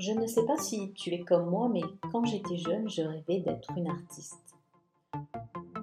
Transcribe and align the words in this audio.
Je 0.00 0.12
ne 0.12 0.26
sais 0.26 0.46
pas 0.46 0.56
si 0.56 0.92
tu 0.94 1.10
es 1.10 1.20
comme 1.20 1.50
moi, 1.50 1.68
mais 1.70 1.82
quand 2.10 2.24
j'étais 2.24 2.56
jeune, 2.56 2.88
je 2.88 3.02
rêvais 3.02 3.40
d'être 3.40 3.70
une 3.76 3.86
artiste. 3.86 4.56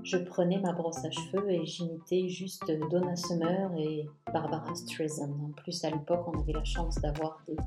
Je 0.01 0.17
prenais 0.17 0.57
ma 0.57 0.73
brosse 0.73 1.05
à 1.05 1.11
cheveux 1.11 1.51
et 1.51 1.63
j'imitais 1.67 2.27
juste 2.27 2.65
Donna 2.89 3.15
Summer 3.15 3.71
et 3.77 4.09
Barbara 4.33 4.73
Streisand. 4.73 5.29
En 5.29 5.51
plus, 5.51 5.83
à 5.83 5.91
l'époque, 5.91 6.27
on 6.33 6.39
avait 6.39 6.53
la 6.53 6.63
chance 6.63 6.95
d'avoir 6.95 7.43
des 7.47 7.57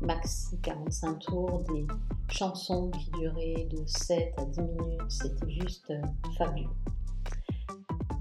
maxi 0.00 0.58
45 0.62 1.18
tours, 1.18 1.64
des 1.70 1.86
chansons 2.30 2.90
qui 2.92 3.10
duraient 3.20 3.68
de 3.70 3.82
7 3.84 4.32
à 4.38 4.44
10 4.46 4.60
minutes. 4.62 5.02
C'était 5.10 5.50
juste 5.50 5.92
fabuleux. 6.38 6.70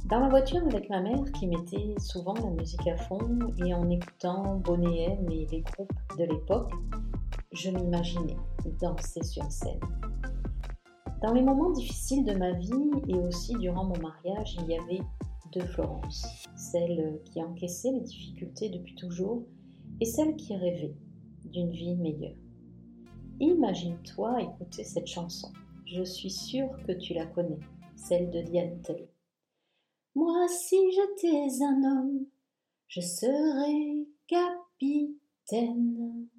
Dans 0.10 0.20
ma 0.20 0.28
voiture 0.28 0.66
avec 0.66 0.90
ma 0.90 1.00
mère 1.00 1.24
qui 1.34 1.48
mettait 1.48 1.96
souvent 2.00 2.34
la 2.34 2.50
musique 2.50 2.88
à 2.88 2.98
fond 2.98 3.40
et 3.64 3.74
en 3.74 3.90
écoutant 3.90 4.56
Bonnet 4.56 5.18
et 5.32 5.46
les 5.46 5.62
groupes 5.62 5.94
de 6.18 6.26
l'époque, 6.26 6.74
je 7.60 7.72
m'imaginais 7.72 8.38
danser 8.80 9.24
sur 9.24 9.52
scène. 9.52 9.82
Dans 11.22 11.34
les 11.34 11.42
moments 11.42 11.72
difficiles 11.72 12.24
de 12.24 12.34
ma 12.34 12.54
vie 12.54 12.90
et 13.10 13.16
aussi 13.16 13.54
durant 13.56 13.84
mon 13.84 14.00
mariage, 14.00 14.58
il 14.62 14.70
y 14.70 14.78
avait 14.78 15.02
deux 15.52 15.66
Florence, 15.66 16.26
celle 16.56 17.22
qui 17.26 17.44
encaissait 17.44 17.92
les 17.92 18.00
difficultés 18.00 18.70
depuis 18.70 18.96
toujours 18.96 19.44
et 20.00 20.06
celle 20.06 20.38
qui 20.38 20.56
rêvait 20.56 20.96
d'une 21.44 21.72
vie 21.72 21.98
meilleure. 21.98 22.38
Imagine-toi 23.42 24.42
écouter 24.42 24.86
cette 24.86 25.08
chanson. 25.08 25.52
Je 25.86 26.04
suis 26.04 26.32
sûre 26.32 26.72
que 26.88 26.94
tu 26.94 27.14
la 27.14 27.26
connais, 27.26 27.60
celle 27.98 28.32
de 28.32 28.42
Diane 28.42 28.82
Tell. 28.84 29.10
Moi, 30.16 30.48
si 30.48 30.78
j'étais 30.92 31.62
un 31.62 31.84
homme, 31.84 32.26
je 32.88 33.02
serais 33.02 34.08
capitaine 34.28 36.30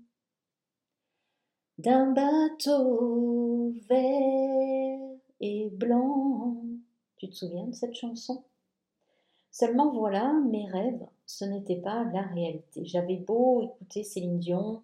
d'un 1.81 2.13
bateau 2.13 3.75
vert 3.89 4.99
et 5.41 5.71
blanc. 5.71 6.59
Tu 7.17 7.31
te 7.31 7.35
souviens 7.35 7.67
de 7.67 7.75
cette 7.75 7.95
chanson? 7.95 8.45
Seulement 9.51 9.91
voilà, 9.91 10.31
mes 10.51 10.67
rêves, 10.67 11.07
ce 11.25 11.47
n'était 11.47 11.81
pas 11.81 12.05
la 12.13 12.23
réalité. 12.23 12.85
J'avais 12.85 13.17
beau 13.17 13.63
écouter 13.63 14.05
Céline 14.05 14.39
Dion, 14.39 14.83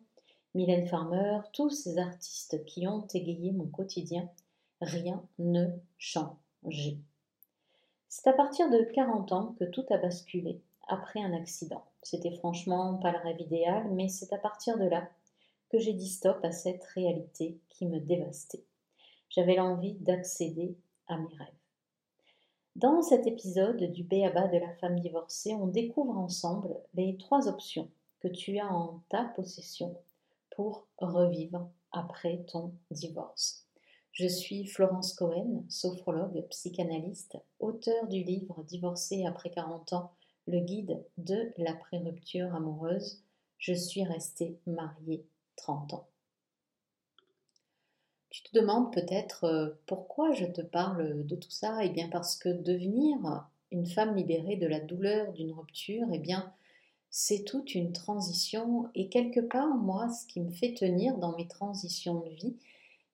Mylène 0.54 0.86
Farmer, 0.86 1.40
tous 1.52 1.68
ces 1.68 1.98
artistes 1.98 2.64
qui 2.64 2.86
ont 2.88 3.06
égayé 3.12 3.52
mon 3.52 3.66
quotidien, 3.66 4.30
rien 4.80 5.22
ne 5.38 5.66
changeait. 5.98 6.98
C'est 8.08 8.26
à 8.26 8.32
partir 8.32 8.70
de 8.70 8.78
40 8.94 9.32
ans 9.32 9.54
que 9.58 9.64
tout 9.64 9.84
a 9.90 9.98
basculé, 9.98 10.62
après 10.88 11.20
un 11.20 11.34
accident. 11.34 11.84
C'était 12.02 12.36
franchement 12.38 12.94
pas 12.94 13.12
le 13.12 13.18
rêve 13.18 13.40
idéal, 13.40 13.86
mais 13.92 14.08
c'est 14.08 14.32
à 14.32 14.38
partir 14.38 14.78
de 14.78 14.84
là 14.84 15.06
que 15.68 15.78
j'ai 15.78 15.92
dit 15.92 16.08
stop 16.08 16.38
à 16.44 16.52
cette 16.52 16.84
réalité 16.84 17.58
qui 17.68 17.86
me 17.86 18.00
dévastait. 18.00 18.64
J'avais 19.28 19.56
l'envie 19.56 19.94
d'accéder 19.94 20.76
à 21.08 21.18
mes 21.18 21.34
rêves. 21.34 21.48
Dans 22.76 23.02
cet 23.02 23.26
épisode 23.26 23.90
du 23.92 24.04
Béaba 24.04 24.48
de 24.48 24.58
la 24.58 24.72
femme 24.74 25.00
divorcée, 25.00 25.54
on 25.54 25.66
découvre 25.66 26.18
ensemble 26.18 26.76
les 26.94 27.16
trois 27.16 27.48
options 27.48 27.90
que 28.20 28.28
tu 28.28 28.58
as 28.58 28.72
en 28.72 29.02
ta 29.08 29.24
possession 29.24 29.96
pour 30.54 30.86
revivre 30.98 31.70
après 31.92 32.44
ton 32.46 32.72
divorce. 32.90 33.66
Je 34.12 34.26
suis 34.26 34.66
Florence 34.66 35.14
Cohen, 35.14 35.64
sophrologue, 35.68 36.46
psychanalyste, 36.48 37.38
auteur 37.60 38.06
du 38.08 38.22
livre 38.22 38.62
Divorcé 38.64 39.26
après 39.26 39.50
40 39.50 39.92
ans, 39.92 40.12
le 40.46 40.60
guide 40.60 41.04
de 41.18 41.52
la 41.58 41.74
pré-rupture 41.74 42.54
amoureuse. 42.54 43.22
Je 43.58 43.74
suis 43.74 44.04
restée 44.04 44.58
mariée 44.66 45.26
30 45.56 45.94
ans. 45.94 46.08
Tu 48.30 48.42
te 48.42 48.58
demandes 48.58 48.92
peut-être 48.92 49.44
euh, 49.44 49.70
pourquoi 49.86 50.32
je 50.32 50.44
te 50.44 50.60
parle 50.60 51.26
de 51.26 51.36
tout 51.36 51.50
ça? 51.50 51.78
Eh 51.82 51.88
bien 51.88 52.08
parce 52.08 52.36
que 52.36 52.48
devenir 52.48 53.48
une 53.72 53.86
femme 53.86 54.14
libérée 54.14 54.56
de 54.56 54.66
la 54.66 54.80
douleur 54.80 55.32
d'une 55.32 55.52
rupture, 55.52 56.06
eh 56.12 56.18
bien 56.18 56.52
c'est 57.10 57.44
toute 57.44 57.74
une 57.74 57.92
transition 57.92 58.88
et 58.94 59.08
quelque 59.08 59.40
part 59.40 59.74
moi 59.74 60.08
ce 60.10 60.26
qui 60.26 60.40
me 60.40 60.50
fait 60.50 60.74
tenir 60.74 61.16
dans 61.18 61.36
mes 61.36 61.48
transitions 61.48 62.20
de 62.20 62.30
vie, 62.30 62.56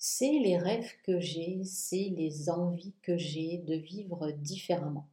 c'est 0.05 0.41
les 0.41 0.59
rêves 0.59 0.93
que 1.05 1.21
j'ai, 1.21 1.63
c'est 1.63 2.13
les 2.17 2.51
envies 2.51 2.95
que 3.03 3.17
j'ai 3.17 3.59
de 3.59 3.77
vivre 3.77 4.33
différemment. 4.33 5.07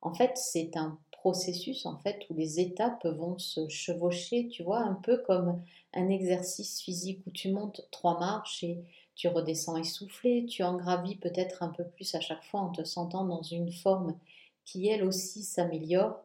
En 0.00 0.14
fait, 0.14 0.36
c'est 0.36 0.76
un 0.76 0.96
processus 1.22 1.86
en 1.86 1.96
fait 1.98 2.26
où 2.30 2.34
les 2.34 2.58
étapes 2.58 3.06
vont 3.06 3.38
se 3.38 3.68
chevaucher, 3.68 4.48
tu 4.48 4.64
vois, 4.64 4.80
un 4.80 4.94
peu 4.94 5.18
comme 5.18 5.62
un 5.94 6.08
exercice 6.08 6.80
physique 6.82 7.22
où 7.26 7.30
tu 7.30 7.52
montes 7.52 7.86
trois 7.92 8.18
marches 8.18 8.64
et 8.64 8.82
tu 9.14 9.28
redescends 9.28 9.76
essoufflé, 9.76 10.46
tu 10.46 10.64
en 10.64 10.76
gravis 10.76 11.14
peut-être 11.16 11.62
un 11.62 11.68
peu 11.68 11.84
plus 11.84 12.12
à 12.16 12.20
chaque 12.20 12.44
fois 12.44 12.60
en 12.60 12.70
te 12.70 12.82
sentant 12.82 13.24
dans 13.24 13.42
une 13.42 13.72
forme 13.72 14.18
qui 14.64 14.88
elle 14.88 15.04
aussi 15.04 15.44
s'améliore, 15.44 16.20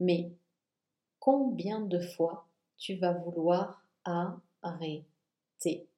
mais 0.00 0.30
combien 1.20 1.80
de 1.80 2.00
fois 2.00 2.46
tu 2.78 2.94
vas 2.96 3.12
vouloir 3.12 3.82
arrêter? 4.62 5.89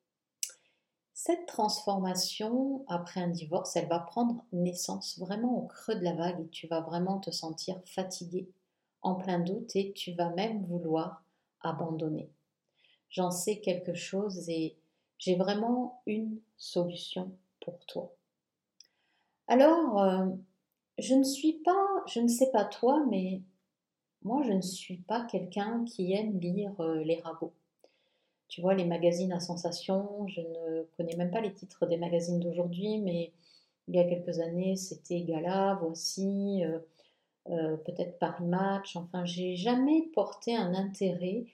Cette 1.24 1.46
transformation 1.46 2.84
après 2.88 3.20
un 3.20 3.28
divorce, 3.28 3.76
elle 3.76 3.86
va 3.86 4.00
prendre 4.00 4.44
naissance 4.50 5.20
vraiment 5.20 5.56
au 5.56 5.68
creux 5.68 5.94
de 5.94 6.02
la 6.02 6.14
vague 6.14 6.40
et 6.40 6.48
tu 6.48 6.66
vas 6.66 6.80
vraiment 6.80 7.20
te 7.20 7.30
sentir 7.30 7.80
fatigué, 7.86 8.50
en 9.02 9.14
plein 9.14 9.38
doute 9.38 9.76
et 9.76 9.92
tu 9.92 10.14
vas 10.14 10.30
même 10.30 10.64
vouloir 10.64 11.24
abandonner. 11.60 12.28
J'en 13.08 13.30
sais 13.30 13.60
quelque 13.60 13.94
chose 13.94 14.48
et 14.48 14.76
j'ai 15.16 15.36
vraiment 15.36 16.02
une 16.06 16.40
solution 16.56 17.30
pour 17.60 17.78
toi. 17.86 18.12
Alors, 19.46 20.02
euh, 20.02 20.26
je 20.98 21.14
ne 21.14 21.22
suis 21.22 21.52
pas, 21.52 22.02
je 22.08 22.18
ne 22.18 22.26
sais 22.26 22.50
pas 22.50 22.64
toi, 22.64 23.06
mais 23.08 23.42
moi 24.24 24.42
je 24.42 24.54
ne 24.54 24.60
suis 24.60 24.98
pas 24.98 25.24
quelqu'un 25.26 25.84
qui 25.84 26.14
aime 26.14 26.40
lire 26.40 26.74
euh, 26.80 27.04
les 27.04 27.20
ragots 27.20 27.54
tu 28.52 28.60
vois, 28.60 28.74
les 28.74 28.84
magazines 28.84 29.32
à 29.32 29.40
sensation, 29.40 30.28
je 30.28 30.42
ne 30.42 30.82
connais 30.98 31.16
même 31.16 31.30
pas 31.30 31.40
les 31.40 31.54
titres 31.54 31.86
des 31.86 31.96
magazines 31.96 32.38
d'aujourd'hui, 32.38 32.98
mais 32.98 33.32
il 33.88 33.96
y 33.96 33.98
a 33.98 34.04
quelques 34.04 34.40
années, 34.40 34.76
c'était 34.76 35.22
Gala, 35.22 35.78
Voici, 35.80 36.62
euh, 36.62 36.78
euh, 37.48 37.78
peut-être 37.78 38.18
Paris 38.18 38.44
Match. 38.44 38.94
Enfin, 38.94 39.24
j'ai 39.24 39.56
jamais 39.56 40.02
porté 40.12 40.54
un 40.54 40.74
intérêt 40.74 41.46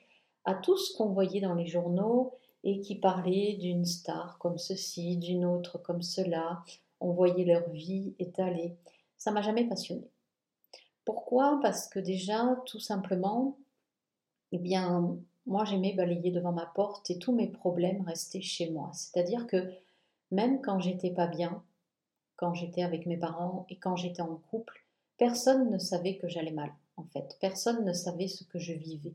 à 0.44 0.54
tout 0.54 0.76
ce 0.76 0.92
qu'on 0.96 1.10
voyait 1.10 1.40
dans 1.40 1.54
les 1.54 1.68
journaux 1.68 2.32
et 2.64 2.80
qui 2.80 2.96
parlait 2.96 3.54
d'une 3.60 3.84
star 3.84 4.36
comme 4.38 4.58
ceci, 4.58 5.18
d'une 5.18 5.44
autre 5.44 5.78
comme 5.78 6.02
cela. 6.02 6.64
On 6.98 7.12
voyait 7.12 7.44
leur 7.44 7.70
vie 7.70 8.16
étalée. 8.18 8.74
Ça 9.16 9.30
m'a 9.30 9.42
jamais 9.42 9.68
passionné. 9.68 10.10
Pourquoi? 11.04 11.60
Parce 11.62 11.86
que 11.86 12.00
déjà, 12.00 12.60
tout 12.66 12.80
simplement, 12.80 13.56
eh 14.50 14.58
bien, 14.58 15.16
moi 15.48 15.64
j'aimais 15.64 15.94
balayer 15.94 16.30
devant 16.30 16.52
ma 16.52 16.66
porte 16.66 17.10
et 17.10 17.18
tous 17.18 17.32
mes 17.32 17.48
problèmes 17.48 18.02
restaient 18.02 18.42
chez 18.42 18.70
moi. 18.70 18.90
C'est-à-dire 18.92 19.46
que 19.46 19.72
même 20.30 20.60
quand 20.60 20.78
j'étais 20.78 21.10
pas 21.10 21.26
bien, 21.26 21.62
quand 22.36 22.54
j'étais 22.54 22.82
avec 22.82 23.06
mes 23.06 23.16
parents 23.16 23.66
et 23.68 23.76
quand 23.76 23.96
j'étais 23.96 24.22
en 24.22 24.36
couple, 24.50 24.84
personne 25.16 25.70
ne 25.70 25.78
savait 25.78 26.18
que 26.18 26.28
j'allais 26.28 26.52
mal, 26.52 26.70
en 26.96 27.04
fait. 27.04 27.36
Personne 27.40 27.84
ne 27.84 27.92
savait 27.92 28.28
ce 28.28 28.44
que 28.44 28.58
je 28.58 28.74
vivais. 28.74 29.14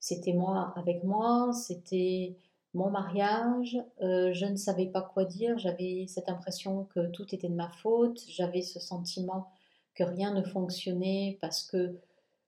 C'était 0.00 0.32
moi 0.32 0.74
avec 0.76 1.04
moi, 1.04 1.52
c'était 1.54 2.36
mon 2.74 2.90
mariage, 2.90 3.78
euh, 4.02 4.32
je 4.32 4.46
ne 4.46 4.56
savais 4.56 4.86
pas 4.86 5.02
quoi 5.02 5.24
dire, 5.24 5.58
j'avais 5.58 6.06
cette 6.08 6.28
impression 6.28 6.84
que 6.94 7.06
tout 7.06 7.34
était 7.34 7.48
de 7.48 7.54
ma 7.54 7.68
faute, 7.68 8.20
j'avais 8.28 8.62
ce 8.62 8.80
sentiment 8.80 9.48
que 9.94 10.04
rien 10.04 10.32
ne 10.32 10.42
fonctionnait 10.42 11.38
parce 11.40 11.62
que 11.62 11.96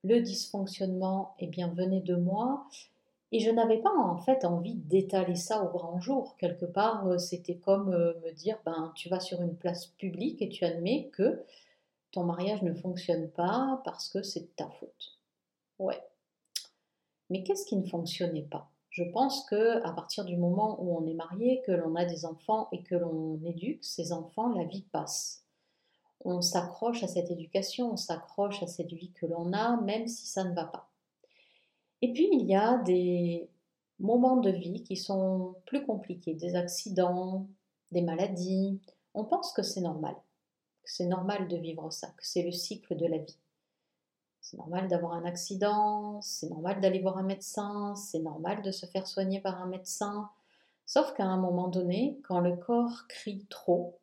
le 0.04 0.20
dysfonctionnement 0.20 1.34
eh 1.38 1.46
bien, 1.46 1.68
venait 1.68 2.00
de 2.00 2.16
moi 2.16 2.66
et 3.32 3.40
je 3.40 3.50
n'avais 3.50 3.78
pas 3.78 3.94
en 3.96 4.18
fait 4.18 4.44
envie 4.44 4.74
d'étaler 4.74 5.36
ça 5.36 5.64
au 5.64 5.70
grand 5.70 5.98
jour. 5.98 6.36
Quelque 6.36 6.66
part, 6.66 7.06
euh, 7.06 7.16
c'était 7.16 7.56
comme 7.56 7.92
euh, 7.92 8.12
me 8.22 8.30
dire, 8.32 8.58
ben, 8.66 8.92
tu 8.94 9.08
vas 9.08 9.20
sur 9.20 9.40
une 9.40 9.56
place 9.56 9.86
publique 9.86 10.42
et 10.42 10.50
tu 10.50 10.64
admets 10.64 11.08
que 11.14 11.42
ton 12.12 12.24
mariage 12.24 12.62
ne 12.62 12.74
fonctionne 12.74 13.30
pas 13.30 13.80
parce 13.84 14.10
que 14.10 14.22
c'est 14.22 14.54
ta 14.54 14.68
faute. 14.68 15.18
Ouais. 15.78 16.00
Mais 17.30 17.42
qu'est-ce 17.42 17.64
qui 17.64 17.76
ne 17.76 17.86
fonctionnait 17.86 18.42
pas? 18.42 18.70
Je 18.90 19.04
pense 19.04 19.46
que 19.46 19.82
à 19.86 19.92
partir 19.92 20.26
du 20.26 20.36
moment 20.36 20.76
où 20.82 20.94
on 20.94 21.06
est 21.06 21.14
marié, 21.14 21.62
que 21.66 21.72
l'on 21.72 21.94
a 21.94 22.04
des 22.04 22.26
enfants 22.26 22.68
et 22.72 22.82
que 22.82 22.94
l'on 22.94 23.40
éduque 23.46 23.82
ces 23.82 24.12
enfants, 24.12 24.50
la 24.50 24.64
vie 24.64 24.84
passe. 24.92 25.46
On 26.26 26.42
s'accroche 26.42 27.02
à 27.02 27.08
cette 27.08 27.30
éducation, 27.30 27.92
on 27.92 27.96
s'accroche 27.96 28.62
à 28.62 28.66
cette 28.66 28.92
vie 28.92 29.12
que 29.12 29.24
l'on 29.24 29.54
a, 29.54 29.80
même 29.80 30.06
si 30.06 30.26
ça 30.26 30.44
ne 30.44 30.54
va 30.54 30.66
pas. 30.66 30.91
Et 32.02 32.12
puis, 32.12 32.28
il 32.32 32.46
y 32.46 32.54
a 32.54 32.78
des 32.78 33.48
moments 33.98 34.36
de 34.36 34.50
vie 34.50 34.82
qui 34.82 34.96
sont 34.96 35.54
plus 35.66 35.84
compliqués, 35.86 36.34
des 36.34 36.56
accidents, 36.56 37.48
des 37.92 38.02
maladies. 38.02 38.80
On 39.14 39.24
pense 39.24 39.52
que 39.52 39.62
c'est 39.62 39.80
normal, 39.80 40.14
que 40.82 40.90
c'est 40.90 41.06
normal 41.06 41.48
de 41.48 41.56
vivre 41.56 41.90
ça, 41.90 42.08
que 42.08 42.26
c'est 42.26 42.42
le 42.42 42.52
cycle 42.52 42.96
de 42.96 43.06
la 43.06 43.18
vie. 43.18 43.38
C'est 44.40 44.56
normal 44.58 44.88
d'avoir 44.88 45.12
un 45.14 45.24
accident, 45.24 46.20
c'est 46.20 46.50
normal 46.50 46.80
d'aller 46.80 47.00
voir 47.00 47.16
un 47.16 47.22
médecin, 47.22 47.94
c'est 47.94 48.18
normal 48.18 48.60
de 48.62 48.72
se 48.72 48.86
faire 48.86 49.06
soigner 49.06 49.40
par 49.40 49.62
un 49.62 49.66
médecin, 49.66 50.28
Sauf 50.86 51.14
qu'à 51.14 51.24
un 51.24 51.38
moment 51.38 51.68
donné, 51.68 52.18
quand 52.24 52.40
le 52.40 52.56
corps 52.56 53.06
crie 53.08 53.46
trop, 53.48 53.98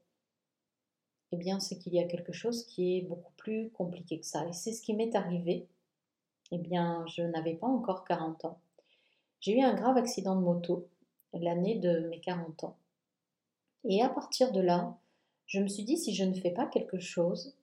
eh 1.31 1.38
bien, 1.38 1.60
c'est 1.60 1.78
qu'il 1.78 1.94
y 1.94 2.00
a 2.00 2.07
quelque 2.07 2.34
chose 2.34 2.66
qui 2.66 2.98
est 2.98 3.02
beaucoup 3.02 3.34
plus 3.38 3.69
compliqué 3.72 4.19
que 4.19 4.25
ça. 4.25 4.48
Et 4.48 4.54
c'est 4.54 4.72
ce 4.72 4.81
qui 4.81 4.95
m'est 4.95 5.16
arrivé. 5.16 5.68
Eh 6.51 6.57
bien, 6.57 7.06
je 7.07 7.22
n'avais 7.22 7.56
pas 7.56 7.68
encore 7.68 8.06
40 8.06 8.46
ans. 8.46 8.60
J'ai 9.40 9.57
eu 9.57 9.62
un 9.62 9.74
grave 9.74 9.98
accident 9.98 10.36
de 10.36 10.42
moto 10.42 10.88
l'année 11.34 11.75
de 11.75 12.07
mes 12.10 12.19
40 12.19 12.63
ans. 12.63 12.75
Et 13.86 14.01
à 14.01 14.10
partir 14.10 14.51
de 14.51 14.60
là, 14.60 14.98
je 15.46 15.60
me 15.60 15.68
suis 15.68 15.84
dit, 15.84 15.98
si 15.98 16.13
je 16.13 16.24
ne 16.24 16.34
fais 16.34 16.51
pas 16.51 16.66
quelque 16.66 17.00
chose, 17.00 17.56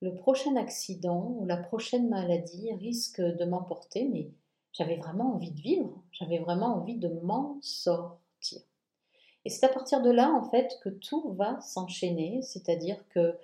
le 0.00 0.14
prochain 0.14 0.56
accident 0.56 1.34
ou 1.38 1.46
la 1.46 1.56
prochaine 1.56 2.08
maladie 2.08 2.72
risque 2.74 3.20
de 3.20 3.44
m'emporter, 3.44 4.04
mais 4.04 4.30
j'avais 4.72 4.96
vraiment 4.96 5.34
envie 5.34 5.50
de 5.50 5.60
vivre, 5.60 6.02
j'avais 6.12 6.38
vraiment 6.38 6.76
envie 6.76 6.96
de 6.96 7.08
m'en 7.08 7.58
sortir. 7.60 8.62
Et 9.44 9.50
c'est 9.50 9.66
à 9.66 9.68
partir 9.68 10.02
de 10.02 10.10
là, 10.10 10.30
en 10.30 10.48
fait, 10.50 10.78
que 10.82 10.88
tout 10.88 11.32
va 11.32 11.60
s'enchaîner, 11.60 12.42
c'est-à-dire 12.42 12.96
que 13.08 13.36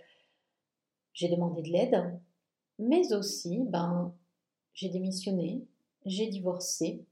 j'ai 1.12 1.28
demandé 1.28 1.62
de 1.62 1.68
l'aide, 1.68 2.18
mais 2.78 3.12
aussi, 3.12 3.60
ben, 3.64 4.12
j'ai 4.74 4.88
démissionné, 4.88 5.64
j'ai 6.04 6.26
divorcé, 6.26 7.04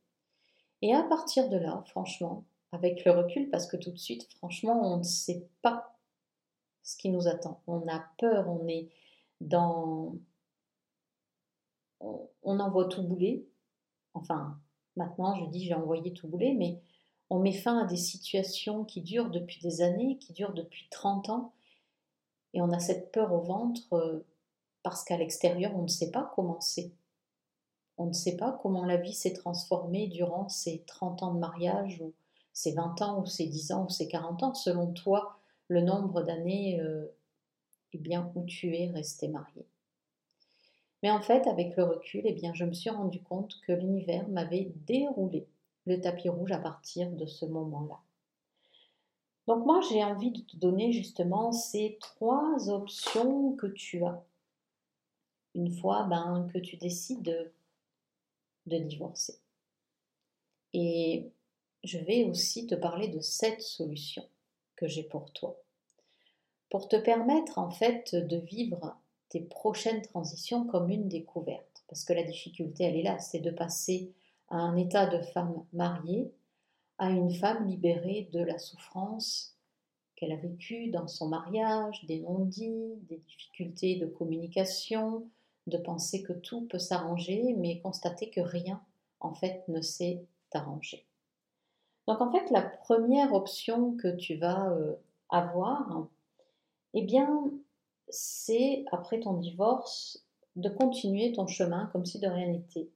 et 0.82 0.94
à 0.94 1.02
partir 1.04 1.48
de 1.48 1.56
là, 1.56 1.82
franchement, 1.86 2.44
avec 2.72 3.04
le 3.04 3.12
recul, 3.12 3.48
parce 3.50 3.66
que 3.66 3.76
tout 3.76 3.90
de 3.90 3.98
suite, 3.98 4.28
franchement, 4.36 4.80
on 4.92 4.98
ne 4.98 5.02
sait 5.02 5.46
pas 5.62 5.96
ce 6.82 6.96
qui 6.96 7.10
nous 7.10 7.28
attend. 7.28 7.62
On 7.66 7.86
a 7.88 8.04
peur, 8.18 8.48
on 8.48 8.66
est 8.66 8.88
dans... 9.40 10.16
On, 12.00 12.58
envoie 12.58 12.86
tout 12.86 13.02
bouler. 13.02 13.46
Enfin, 14.14 14.58
maintenant, 14.96 15.36
je 15.36 15.44
dis 15.46 15.64
j'ai 15.64 15.74
envoyé 15.74 16.12
tout 16.12 16.26
bouler, 16.26 16.52
mais 16.54 16.80
on 17.30 17.38
met 17.38 17.52
fin 17.52 17.78
à 17.78 17.86
des 17.86 17.96
situations 17.96 18.84
qui 18.84 19.02
durent 19.02 19.30
depuis 19.30 19.60
des 19.60 19.82
années, 19.82 20.18
qui 20.18 20.32
durent 20.32 20.52
depuis 20.52 20.88
30 20.90 21.28
ans, 21.28 21.52
et 22.54 22.60
on 22.60 22.72
a 22.72 22.80
cette 22.80 23.12
peur 23.12 23.32
au 23.32 23.40
ventre 23.40 23.92
euh, 23.92 24.26
parce 24.82 25.04
qu'à 25.04 25.16
l'extérieur, 25.16 25.72
on 25.76 25.82
ne 25.82 25.88
sait 25.88 26.10
pas 26.10 26.32
comment 26.34 26.60
c'est. 26.60 26.90
On 28.02 28.06
ne 28.06 28.12
sait 28.12 28.36
pas 28.36 28.58
comment 28.60 28.84
la 28.84 28.96
vie 28.96 29.12
s'est 29.12 29.32
transformée 29.32 30.08
durant 30.08 30.48
ces 30.48 30.82
30 30.88 31.22
ans 31.22 31.34
de 31.34 31.38
mariage, 31.38 32.00
ou 32.00 32.12
ces 32.52 32.72
20 32.72 33.00
ans, 33.00 33.22
ou 33.22 33.26
ces 33.26 33.46
10 33.46 33.70
ans, 33.70 33.84
ou 33.84 33.90
ces 33.90 34.08
40 34.08 34.42
ans, 34.42 34.54
selon 34.54 34.92
toi, 34.92 35.38
le 35.68 35.82
nombre 35.82 36.20
d'années 36.22 36.80
euh, 36.80 37.06
eh 37.92 37.98
bien, 37.98 38.32
où 38.34 38.44
tu 38.44 38.74
es 38.74 38.90
resté 38.90 39.28
marié. 39.28 39.64
Mais 41.04 41.12
en 41.12 41.22
fait, 41.22 41.46
avec 41.46 41.76
le 41.76 41.84
recul, 41.84 42.22
eh 42.24 42.32
bien, 42.32 42.52
je 42.54 42.64
me 42.64 42.72
suis 42.72 42.90
rendu 42.90 43.22
compte 43.22 43.60
que 43.64 43.70
l'univers 43.70 44.28
m'avait 44.28 44.72
déroulé 44.88 45.46
le 45.86 46.00
tapis 46.00 46.28
rouge 46.28 46.50
à 46.50 46.58
partir 46.58 47.08
de 47.08 47.26
ce 47.26 47.46
moment-là. 47.46 48.00
Donc 49.46 49.64
moi, 49.64 49.80
j'ai 49.88 50.02
envie 50.02 50.32
de 50.32 50.40
te 50.40 50.56
donner 50.56 50.92
justement 50.92 51.52
ces 51.52 51.98
trois 52.00 52.68
options 52.68 53.52
que 53.52 53.68
tu 53.68 54.04
as. 54.04 54.24
Une 55.54 55.70
fois 55.70 56.02
ben, 56.10 56.48
que 56.52 56.58
tu 56.58 56.76
décides 56.76 57.52
de, 58.66 58.78
divorcer. 58.78 59.38
Et 60.72 61.30
je 61.84 61.98
vais 61.98 62.24
aussi 62.24 62.66
te 62.66 62.74
parler 62.74 63.08
de 63.08 63.20
cette 63.20 63.62
solution 63.62 64.24
que 64.76 64.86
j'ai 64.86 65.02
pour 65.02 65.32
toi 65.32 65.58
pour 66.70 66.88
te 66.88 66.96
permettre 66.96 67.58
en 67.58 67.68
fait 67.68 68.14
de 68.14 68.38
vivre 68.38 68.96
tes 69.28 69.40
prochaines 69.40 70.00
transitions 70.00 70.64
comme 70.66 70.88
une 70.88 71.06
découverte. 71.06 71.84
Parce 71.86 72.02
que 72.02 72.14
la 72.14 72.22
difficulté, 72.22 72.84
elle 72.84 72.96
est 72.96 73.02
là, 73.02 73.18
c'est 73.18 73.40
de 73.40 73.50
passer 73.50 74.10
à 74.48 74.56
un 74.56 74.74
état 74.78 75.06
de 75.06 75.20
femme 75.20 75.66
mariée 75.74 76.32
à 77.02 77.10
une 77.10 77.34
femme 77.34 77.66
libérée 77.66 78.28
de 78.32 78.40
la 78.40 78.58
souffrance 78.60 79.56
qu'elle 80.14 80.30
a 80.30 80.36
vécue 80.36 80.86
dans 80.86 81.08
son 81.08 81.28
mariage, 81.28 82.04
des 82.04 82.20
non-dits, 82.20 82.94
des 83.08 83.16
difficultés 83.16 83.96
de 83.96 84.06
communication, 84.06 85.28
de 85.66 85.78
penser 85.78 86.22
que 86.22 86.32
tout 86.32 86.66
peut 86.66 86.78
s'arranger, 86.78 87.54
mais 87.56 87.80
constater 87.80 88.30
que 88.30 88.40
rien, 88.40 88.82
en 89.20 89.34
fait, 89.34 89.64
ne 89.68 89.80
s'est 89.80 90.24
arrangé. 90.52 91.06
Donc, 92.08 92.20
en 92.20 92.30
fait, 92.30 92.50
la 92.50 92.62
première 92.62 93.32
option 93.32 93.96
que 93.96 94.08
tu 94.08 94.36
vas 94.36 94.70
euh, 94.70 94.94
avoir, 95.28 96.08
eh 96.94 97.02
bien, 97.02 97.50
c'est 98.08 98.84
après 98.90 99.20
ton 99.20 99.34
divorce 99.34 100.24
de 100.56 100.68
continuer 100.68 101.32
ton 101.32 101.46
chemin 101.46 101.86
comme 101.92 102.04
si 102.04 102.18
de 102.18 102.26
rien 102.26 102.48
n'était, 102.48 102.90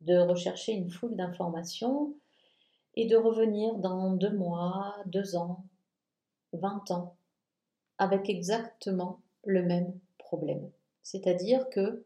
de 0.00 0.16
rechercher 0.18 0.72
une 0.72 0.90
foule 0.90 1.14
d'informations 1.14 2.14
et 2.94 3.06
de 3.06 3.16
revenir 3.16 3.74
dans 3.74 4.12
deux 4.12 4.32
mois, 4.32 4.96
deux 5.04 5.36
ans, 5.36 5.64
vingt 6.52 6.90
ans, 6.90 7.14
avec 7.98 8.28
exactement 8.28 9.20
le 9.44 9.62
même 9.62 9.98
problème. 10.18 10.70
C'est-à-dire 11.02 11.68
que 11.70 12.04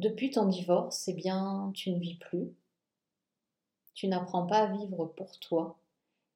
depuis 0.00 0.30
ton 0.30 0.46
divorce, 0.46 1.08
eh 1.08 1.14
bien, 1.14 1.70
tu 1.74 1.90
ne 1.90 1.98
vis 1.98 2.16
plus, 2.16 2.52
tu 3.94 4.08
n'apprends 4.08 4.46
pas 4.46 4.62
à 4.62 4.66
vivre 4.66 5.06
pour 5.16 5.38
toi 5.38 5.78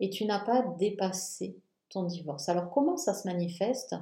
et 0.00 0.10
tu 0.10 0.24
n'as 0.24 0.44
pas 0.44 0.62
dépassé 0.78 1.56
divorce. 2.02 2.48
Alors 2.48 2.70
comment 2.70 2.96
ça 2.96 3.14
se 3.14 3.28
manifeste? 3.28 3.94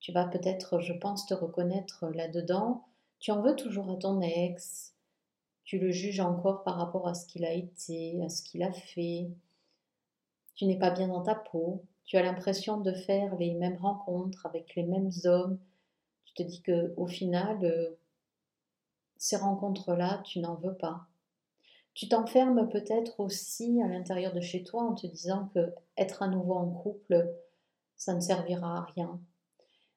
Tu 0.00 0.12
vas 0.12 0.26
peut-être, 0.26 0.80
je 0.80 0.92
pense, 0.92 1.26
te 1.26 1.34
reconnaître 1.34 2.06
là-dedans. 2.08 2.84
Tu 3.20 3.30
en 3.30 3.40
veux 3.40 3.56
toujours 3.56 3.90
à 3.90 3.96
ton 3.96 4.20
ex, 4.20 4.92
tu 5.64 5.78
le 5.78 5.90
juges 5.90 6.20
encore 6.20 6.62
par 6.62 6.76
rapport 6.76 7.08
à 7.08 7.14
ce 7.14 7.26
qu'il 7.26 7.44
a 7.46 7.52
été, 7.52 8.22
à 8.22 8.28
ce 8.28 8.42
qu'il 8.42 8.62
a 8.62 8.72
fait. 8.72 9.30
Tu 10.56 10.66
n'es 10.66 10.78
pas 10.78 10.90
bien 10.90 11.08
dans 11.08 11.22
ta 11.22 11.34
peau, 11.34 11.82
tu 12.04 12.18
as 12.18 12.22
l'impression 12.22 12.78
de 12.78 12.92
faire 12.92 13.34
les 13.36 13.54
mêmes 13.54 13.78
rencontres 13.78 14.44
avec 14.44 14.74
les 14.74 14.82
mêmes 14.82 15.10
hommes. 15.24 15.58
Tu 16.26 16.34
te 16.34 16.42
dis 16.42 16.60
que 16.60 16.92
au 16.98 17.06
final, 17.06 17.64
euh, 17.64 17.96
ces 19.24 19.36
rencontres-là, 19.36 20.20
tu 20.22 20.40
n'en 20.40 20.56
veux 20.56 20.74
pas. 20.74 21.06
Tu 21.94 22.08
t'enfermes 22.08 22.68
peut-être 22.68 23.20
aussi 23.20 23.80
à 23.80 23.88
l'intérieur 23.88 24.34
de 24.34 24.42
chez 24.42 24.62
toi 24.64 24.82
en 24.82 24.94
te 24.94 25.06
disant 25.06 25.48
que 25.54 25.72
être 25.96 26.22
à 26.22 26.28
nouveau 26.28 26.52
en 26.52 26.68
couple, 26.68 27.34
ça 27.96 28.12
ne 28.12 28.20
servira 28.20 28.76
à 28.76 28.82
rien. 28.82 29.18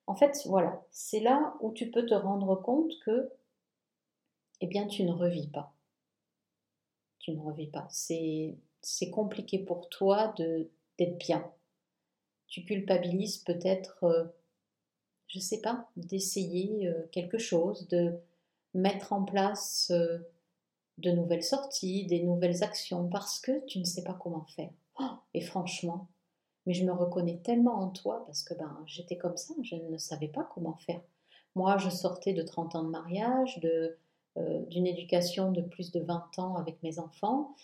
En 0.06 0.16
fait, 0.16 0.42
voilà, 0.46 0.82
c'est 0.92 1.20
là 1.20 1.56
où 1.60 1.74
tu 1.74 1.92
peux 1.92 2.06
te 2.06 2.14
rendre 2.14 2.56
compte 2.56 2.94
que, 3.04 3.30
eh 4.62 4.68
bien, 4.68 4.88
tu 4.88 5.04
ne 5.04 5.12
revis 5.12 5.50
pas. 5.50 5.74
Tu 7.20 7.32
ne 7.34 7.42
revis 7.42 7.68
pas. 7.68 7.90
C'est, 7.92 8.56
compliqué 9.12 9.60
pour 9.60 9.90
toi 9.90 10.34
d'être 10.38 11.18
bien. 11.18 11.52
Tu 12.48 12.64
culpabilises 12.64 13.40
peut-être, 13.40 14.06
euh, 14.06 14.24
je 15.28 15.40
ne 15.40 15.44
sais 15.44 15.60
pas, 15.60 15.90
d'essayer 15.98 16.88
euh, 16.88 17.08
quelque 17.12 17.38
chose, 17.38 17.90
de 17.90 18.22
mettre 18.78 19.12
en 19.12 19.24
place 19.24 19.92
euh, 19.92 20.20
de 21.00 21.12
nouvelles 21.12 21.44
sorties, 21.44 22.06
des 22.06 22.24
nouvelles 22.24 22.64
actions, 22.64 23.08
parce 23.10 23.40
que 23.40 23.66
tu 23.66 23.80
ne 23.80 23.84
sais 23.84 24.04
pas 24.04 24.14
comment 24.14 24.46
faire. 24.46 24.72
Oh, 25.00 25.16
et 25.34 25.42
franchement, 25.42 26.08
mais 26.66 26.74
je 26.74 26.86
me 26.86 26.92
reconnais 26.92 27.40
tellement 27.44 27.80
en 27.80 27.90
toi 27.90 28.24
parce 28.26 28.44
que 28.44 28.54
ben, 28.54 28.78
j'étais 28.86 29.18
comme 29.18 29.38
ça, 29.38 29.54
je 29.64 29.76
ne 29.76 29.98
savais 29.98 30.28
pas 30.28 30.48
comment 30.54 30.76
faire. 30.76 31.02
Moi, 31.56 31.78
je 31.78 31.90
sortais 31.90 32.34
de 32.34 32.44
30 32.44 32.76
ans 32.76 32.84
de 32.84 32.90
mariage, 32.90 33.60
de, 33.60 33.98
euh, 34.38 34.66
d'une 34.66 34.86
éducation 34.86 35.52
de 35.52 35.62
plus 35.62 35.92
de 35.92 36.00
20 36.00 36.40
ans 36.40 36.56
avec 36.56 36.82
mes 36.84 37.00
enfants, 37.00 37.56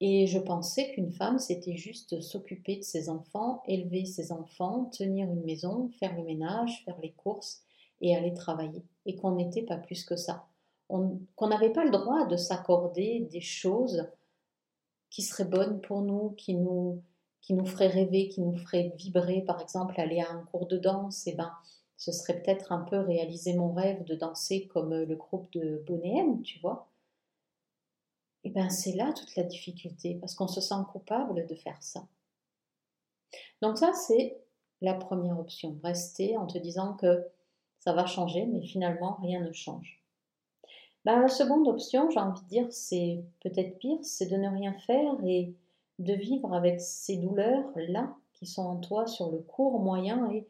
et 0.00 0.26
je 0.26 0.38
pensais 0.38 0.90
qu'une 0.92 1.12
femme, 1.12 1.38
c'était 1.38 1.76
juste 1.76 2.20
s'occuper 2.20 2.76
de 2.76 2.82
ses 2.82 3.08
enfants, 3.08 3.62
élever 3.66 4.04
ses 4.04 4.32
enfants, 4.32 4.86
tenir 4.86 5.30
une 5.30 5.44
maison, 5.44 5.90
faire 6.00 6.16
le 6.16 6.24
ménage, 6.24 6.82
faire 6.84 6.98
les 7.00 7.12
courses 7.12 7.62
et 8.00 8.16
aller 8.16 8.34
travailler, 8.34 8.84
et 9.06 9.14
qu'on 9.14 9.36
n'était 9.36 9.62
pas 9.62 9.76
plus 9.76 10.04
que 10.04 10.16
ça 10.16 10.48
qu'on 11.36 11.48
n'avait 11.48 11.72
pas 11.72 11.84
le 11.84 11.90
droit 11.90 12.26
de 12.26 12.36
s'accorder 12.36 13.26
des 13.30 13.40
choses 13.40 14.06
qui 15.10 15.22
seraient 15.22 15.44
bonnes 15.44 15.80
pour 15.80 16.02
nous, 16.02 16.30
qui 16.30 16.54
nous, 16.54 17.02
qui 17.40 17.56
feraient 17.64 17.88
rêver, 17.88 18.28
qui 18.28 18.40
nous 18.40 18.56
feraient 18.56 18.92
vibrer. 18.96 19.42
Par 19.42 19.60
exemple, 19.60 20.00
aller 20.00 20.20
à 20.20 20.30
un 20.30 20.42
cours 20.44 20.66
de 20.66 20.78
danse, 20.78 21.26
eh 21.26 21.34
ben, 21.34 21.52
ce 21.96 22.12
serait 22.12 22.40
peut-être 22.42 22.72
un 22.72 22.80
peu 22.82 22.98
réaliser 22.98 23.54
mon 23.54 23.72
rêve 23.72 24.04
de 24.04 24.14
danser 24.14 24.66
comme 24.68 24.94
le 24.94 25.16
groupe 25.16 25.50
de 25.52 25.82
Bonéem, 25.86 26.42
tu 26.42 26.58
vois. 26.60 26.88
Et 28.44 28.48
eh 28.48 28.50
ben, 28.50 28.70
c'est 28.70 28.92
là 28.92 29.12
toute 29.12 29.36
la 29.36 29.44
difficulté, 29.44 30.16
parce 30.16 30.34
qu'on 30.34 30.48
se 30.48 30.60
sent 30.60 30.74
coupable 30.90 31.46
de 31.46 31.54
faire 31.54 31.80
ça. 31.80 32.04
Donc 33.60 33.78
ça, 33.78 33.92
c'est 33.94 34.42
la 34.80 34.94
première 34.94 35.38
option. 35.38 35.78
Rester 35.84 36.36
en 36.36 36.46
te 36.46 36.58
disant 36.58 36.94
que 36.94 37.24
ça 37.78 37.92
va 37.92 38.04
changer, 38.06 38.46
mais 38.46 38.62
finalement, 38.62 39.18
rien 39.22 39.40
ne 39.40 39.52
change. 39.52 40.01
Bah, 41.04 41.18
la 41.18 41.28
seconde 41.28 41.66
option, 41.66 42.10
j'ai 42.10 42.20
envie 42.20 42.42
de 42.42 42.48
dire, 42.48 42.66
c'est 42.70 43.24
peut-être 43.40 43.78
pire, 43.78 43.98
c'est 44.02 44.26
de 44.26 44.36
ne 44.36 44.48
rien 44.48 44.72
faire 44.86 45.14
et 45.24 45.54
de 45.98 46.14
vivre 46.14 46.54
avec 46.54 46.80
ces 46.80 47.16
douleurs-là 47.16 48.14
qui 48.34 48.46
sont 48.46 48.62
en 48.62 48.76
toi 48.76 49.06
sur 49.06 49.30
le 49.30 49.38
court, 49.38 49.80
moyen 49.80 50.30
et 50.30 50.46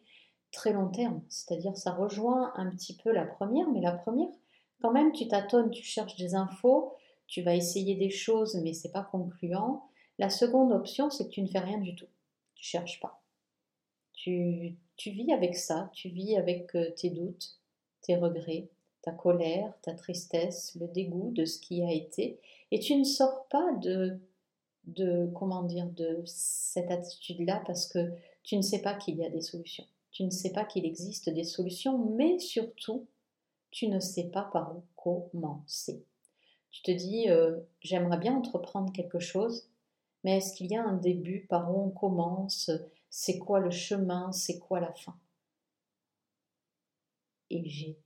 très 0.51 0.73
long 0.73 0.89
terme. 0.89 1.23
C'est-à-dire, 1.29 1.77
ça 1.77 1.93
rejoint 1.93 2.53
un 2.57 2.71
petit 2.71 2.97
peu 2.97 3.13
la 3.13 3.25
première, 3.25 3.69
mais 3.71 3.81
la 3.81 3.93
première, 3.93 4.29
quand 4.83 4.93
même, 4.93 5.13
tu 5.13 5.27
tâtonnes, 5.27 5.71
tu 5.71 5.83
cherches 5.83 6.17
des 6.17 6.35
infos, 6.35 6.93
tu 7.27 7.43
vas 7.43 7.55
essayer 7.55 7.95
des 7.95 8.11
choses, 8.11 8.57
mais 8.63 8.75
c'est 8.75 8.93
pas 8.93 9.03
concluant. 9.03 9.89
La 10.19 10.29
seconde 10.29 10.73
option, 10.73 11.09
c'est 11.09 11.25
que 11.25 11.31
tu 11.31 11.43
ne 11.43 11.49
fais 11.49 11.61
rien 11.61 11.79
du 11.79 11.95
tout. 11.95 12.09
Tu 12.55 12.65
cherches 12.65 13.01
pas. 13.01 13.23
Tu, 14.13 14.77
vis 15.07 15.33
avec 15.33 15.57
ça, 15.57 15.91
tu 15.95 16.11
vis 16.11 16.37
avec 16.37 16.75
euh, 16.77 16.91
tes 16.95 17.11
doutes, 17.11 17.59
tes 18.03 18.17
regrets, 18.17 18.69
ta 19.03 19.13
colère, 19.13 19.75
ta 19.83 19.95
tristesse, 19.95 20.77
le 20.81 20.89
dégoût 20.89 21.31
de 21.33 21.45
ce 21.45 21.59
qui 21.59 21.83
a 21.83 21.93
été, 21.93 22.39
et 22.71 22.79
tu 22.79 22.97
ne 22.97 23.05
sors 23.05 23.47
pas 23.49 23.73
de, 23.83 24.19
de 24.85 25.31
comment 25.35 25.63
dire, 25.63 25.87
de 25.91 26.23
cette 26.25 26.91
attitude-là 26.91 27.63
parce 27.67 27.87
que 27.87 28.13
tu 28.43 28.57
ne 28.57 28.63
sais 28.63 28.81
pas 28.81 28.95
qu'il 28.95 29.17
y 29.17 29.25
a 29.25 29.31
des 29.31 29.41
solutions. 29.41 29.85
Tu 30.11 30.25
ne 30.25 30.31
sais 30.31 30.53
pas 30.53 30.65
qu'il 30.65 30.85
existe 30.85 31.31
des 31.31 31.45
solutions, 31.45 31.99
mais 31.99 32.39
surtout, 32.39 33.07
tu 33.71 33.89
ne 33.89 33.99
sais 33.99 34.25
pas 34.25 34.49
par 34.53 34.77
où 34.77 34.83
commencer. 34.97 36.05
Tu 36.71 36.83
te 36.83 36.91
dis, 36.91 37.29
euh, 37.29 37.61
j'aimerais 37.81 38.19
bien 38.19 38.37
entreprendre 38.37 38.93
quelque 38.93 39.19
chose, 39.19 39.69
mais 40.25 40.39
est-ce 40.39 40.55
qu'il 40.55 40.71
y 40.71 40.77
a 40.77 40.83
un 40.83 40.97
début 40.97 41.47
par 41.49 41.75
où 41.75 41.81
on 41.83 41.91
commence? 41.91 42.71
C'est 43.11 43.39
quoi 43.39 43.61
le 43.61 43.71
chemin? 43.71 44.33
C'est 44.33 44.59
quoi 44.59 44.81
la 44.81 44.93
fin? 44.93 45.17
Et 47.51 47.69
j'ai 47.69 47.99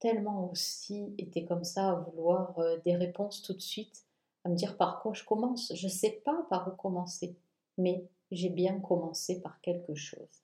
tellement 0.00 0.50
aussi 0.50 1.14
été 1.18 1.44
comme 1.44 1.64
ça 1.64 1.90
à 1.90 1.94
vouloir 1.94 2.58
euh, 2.58 2.78
des 2.84 2.96
réponses 2.96 3.42
tout 3.42 3.52
de 3.52 3.60
suite, 3.60 4.04
à 4.44 4.48
me 4.48 4.56
dire 4.56 4.76
par 4.76 5.00
quoi 5.00 5.12
je 5.12 5.24
commence. 5.24 5.72
Je 5.74 5.86
ne 5.86 5.92
sais 5.92 6.22
pas 6.24 6.46
par 6.50 6.68
où 6.68 6.76
commencer, 6.76 7.36
mais 7.78 8.08
j'ai 8.30 8.48
bien 8.48 8.80
commencé 8.80 9.40
par 9.40 9.60
quelque 9.60 9.94
chose. 9.94 10.42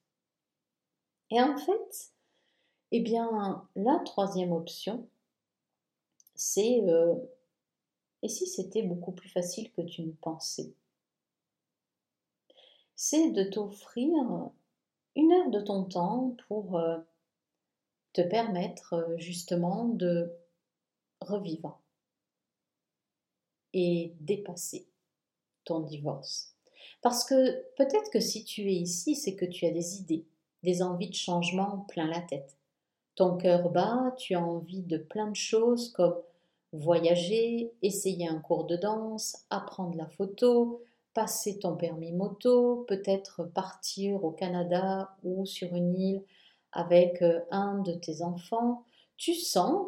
Et 1.29 1.41
en 1.41 1.57
fait, 1.57 2.11
eh 2.91 3.01
bien, 3.01 3.67
la 3.75 3.99
troisième 4.05 4.53
option, 4.53 5.07
c'est 6.35 6.81
euh, 6.87 7.15
et 8.23 8.29
si 8.29 8.47
c'était 8.47 8.83
beaucoup 8.83 9.11
plus 9.11 9.29
facile 9.29 9.71
que 9.71 9.81
tu 9.81 10.01
ne 10.01 10.11
pensais? 10.11 10.73
C'est 12.95 13.31
de 13.31 13.43
t'offrir 13.43 14.11
une 15.15 15.31
heure 15.31 15.49
de 15.51 15.61
ton 15.61 15.83
temps 15.83 16.35
pour 16.47 16.77
euh, 16.77 16.97
permettre 18.21 18.93
euh, 18.93 19.17
justement 19.17 19.85
de 19.85 20.31
revivre 21.21 21.81
et 23.73 24.13
dépasser 24.19 24.87
ton 25.65 25.81
divorce. 25.81 26.55
Parce 27.01 27.23
que 27.25 27.63
peut-être 27.75 28.09
que 28.11 28.19
si 28.19 28.43
tu 28.43 28.61
es 28.61 28.75
ici, 28.75 29.15
c'est 29.15 29.35
que 29.35 29.45
tu 29.45 29.65
as 29.65 29.71
des 29.71 29.99
idées, 29.99 30.25
des 30.63 30.81
envies 30.81 31.09
de 31.09 31.15
changement 31.15 31.85
plein 31.89 32.07
la 32.07 32.21
tête. 32.21 32.57
Ton 33.15 33.37
cœur 33.37 33.69
bat, 33.69 34.13
tu 34.17 34.35
as 34.35 34.43
envie 34.43 34.83
de 34.83 34.97
plein 34.97 35.29
de 35.29 35.35
choses 35.35 35.91
comme 35.91 36.15
voyager, 36.73 37.71
essayer 37.81 38.27
un 38.27 38.39
cours 38.39 38.65
de 38.65 38.75
danse, 38.75 39.45
apprendre 39.49 39.97
la 39.97 40.07
photo, 40.07 40.81
passer 41.13 41.57
ton 41.57 41.75
permis 41.75 42.11
moto, 42.11 42.85
peut-être 42.87 43.43
partir 43.43 44.23
au 44.23 44.31
Canada 44.31 45.15
ou 45.23 45.45
sur 45.45 45.73
une 45.73 45.97
île 45.99 46.23
avec 46.77 47.21
euh, 47.23 47.41
un 47.51 47.79
de 47.79 47.93
tes 47.93 48.21
enfants. 48.21 48.85
Tu 49.17 49.33
sens, 49.33 49.87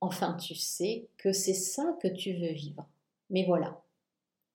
enfin 0.00 0.34
tu 0.34 0.54
sais, 0.54 1.08
que 1.18 1.32
c'est 1.32 1.54
ça 1.54 1.96
que 2.02 2.08
tu 2.08 2.32
veux 2.32 2.52
vivre. 2.52 2.88
Mais 3.28 3.44
voilà, 3.44 3.80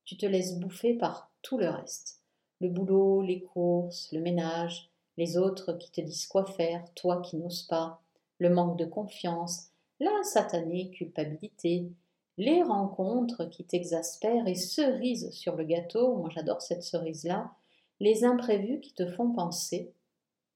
tu 0.04 0.16
te 0.16 0.26
laisses 0.26 0.58
bouffer 0.58 0.94
par 0.94 1.30
tout 1.42 1.56
le 1.56 1.68
reste. 1.68 2.20
Le 2.60 2.68
boulot, 2.68 3.22
les 3.22 3.42
courses, 3.42 4.10
le 4.12 4.20
ménage, 4.20 4.90
les 5.16 5.38
autres 5.38 5.74
qui 5.74 5.90
te 5.92 6.00
disent 6.00 6.26
quoi 6.26 6.44
faire, 6.44 6.84
toi 6.94 7.22
qui 7.22 7.36
n'oses 7.36 7.62
pas, 7.62 8.02
le 8.38 8.50
manque 8.50 8.78
de 8.78 8.84
confiance, 8.84 9.68
la 10.00 10.22
satanée 10.24 10.90
culpabilité, 10.90 11.88
les 12.36 12.62
rencontres 12.62 13.46
qui 13.46 13.64
t'exaspèrent 13.64 14.48
et 14.48 14.56
cerise 14.56 15.30
sur 15.30 15.56
le 15.56 15.64
gâteau, 15.64 16.16
moi 16.16 16.28
j'adore 16.34 16.60
cette 16.60 16.82
cerise-là, 16.82 17.52
les 18.00 18.24
imprévus 18.24 18.80
qui 18.80 18.92
te 18.92 19.06
font 19.06 19.30
penser 19.30 19.92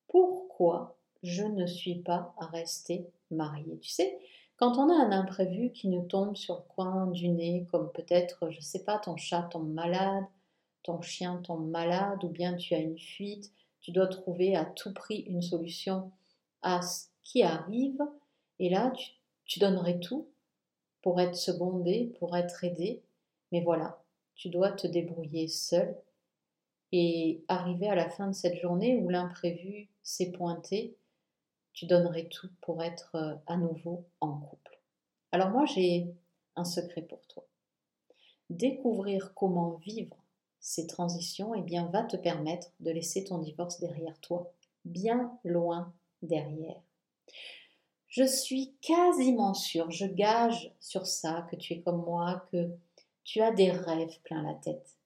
pourquoi 0.08 0.99
je 1.22 1.42
ne 1.42 1.66
suis 1.66 1.96
pas 1.96 2.34
restée 2.52 3.06
mariée. 3.30 3.78
Tu 3.80 3.90
sais, 3.90 4.18
quand 4.56 4.78
on 4.78 4.90
a 4.90 4.94
un 4.94 5.12
imprévu 5.12 5.70
qui 5.72 5.88
nous 5.88 6.06
tombe 6.06 6.36
sur 6.36 6.56
le 6.56 6.74
coin 6.74 7.06
du 7.06 7.28
nez, 7.28 7.66
comme 7.70 7.90
peut-être, 7.92 8.50
je 8.50 8.58
ne 8.58 8.62
sais 8.62 8.84
pas, 8.84 8.98
ton 8.98 9.16
chat 9.16 9.42
tombe 9.50 9.72
malade, 9.72 10.24
ton 10.82 11.00
chien 11.00 11.36
tombe 11.44 11.68
malade, 11.68 12.22
ou 12.24 12.28
bien 12.28 12.56
tu 12.56 12.74
as 12.74 12.78
une 12.78 12.98
fuite, 12.98 13.52
tu 13.80 13.92
dois 13.92 14.06
trouver 14.06 14.56
à 14.56 14.64
tout 14.64 14.92
prix 14.92 15.20
une 15.20 15.42
solution 15.42 16.10
à 16.62 16.82
ce 16.82 17.06
qui 17.22 17.42
arrive, 17.42 18.02
et 18.58 18.68
là 18.68 18.90
tu 18.90 19.12
tu 19.50 19.58
donnerais 19.58 19.98
tout 19.98 20.28
pour 21.02 21.20
être 21.20 21.34
secondé, 21.34 22.14
pour 22.20 22.36
être 22.36 22.62
aidé, 22.62 23.02
mais 23.50 23.60
voilà, 23.62 24.00
tu 24.36 24.48
dois 24.48 24.70
te 24.70 24.86
débrouiller 24.86 25.48
seul 25.48 25.96
et 26.92 27.42
arriver 27.48 27.88
à 27.88 27.96
la 27.96 28.08
fin 28.08 28.28
de 28.28 28.32
cette 28.32 28.60
journée 28.60 28.96
où 28.98 29.08
l'imprévu 29.08 29.88
s'est 30.04 30.30
pointé, 30.30 30.94
tu 31.80 31.86
donnerais 31.86 32.28
tout 32.28 32.50
pour 32.60 32.82
être 32.82 33.14
euh, 33.14 33.34
à 33.46 33.56
nouveau 33.56 34.04
en 34.20 34.38
couple. 34.38 34.78
Alors 35.32 35.48
moi 35.48 35.64
j'ai 35.64 36.14
un 36.54 36.64
secret 36.64 37.00
pour 37.00 37.26
toi. 37.26 37.46
Découvrir 38.50 39.32
comment 39.32 39.76
vivre 39.76 40.18
ces 40.58 40.86
transitions 40.86 41.54
eh 41.54 41.62
bien, 41.62 41.86
va 41.86 42.02
te 42.02 42.18
permettre 42.18 42.70
de 42.80 42.90
laisser 42.90 43.24
ton 43.24 43.38
divorce 43.38 43.80
derrière 43.80 44.20
toi, 44.20 44.52
bien 44.84 45.32
loin 45.42 45.94
derrière. 46.20 46.82
Je 48.08 48.24
suis 48.24 48.74
quasiment 48.82 49.54
sûre, 49.54 49.90
je 49.90 50.04
gage 50.04 50.74
sur 50.80 51.06
ça 51.06 51.46
que 51.50 51.56
tu 51.56 51.72
es 51.72 51.80
comme 51.80 52.04
moi, 52.04 52.44
que 52.52 52.68
tu 53.24 53.40
as 53.40 53.52
des 53.52 53.70
rêves 53.70 54.20
plein 54.24 54.42
la 54.42 54.52
tête. 54.52 54.98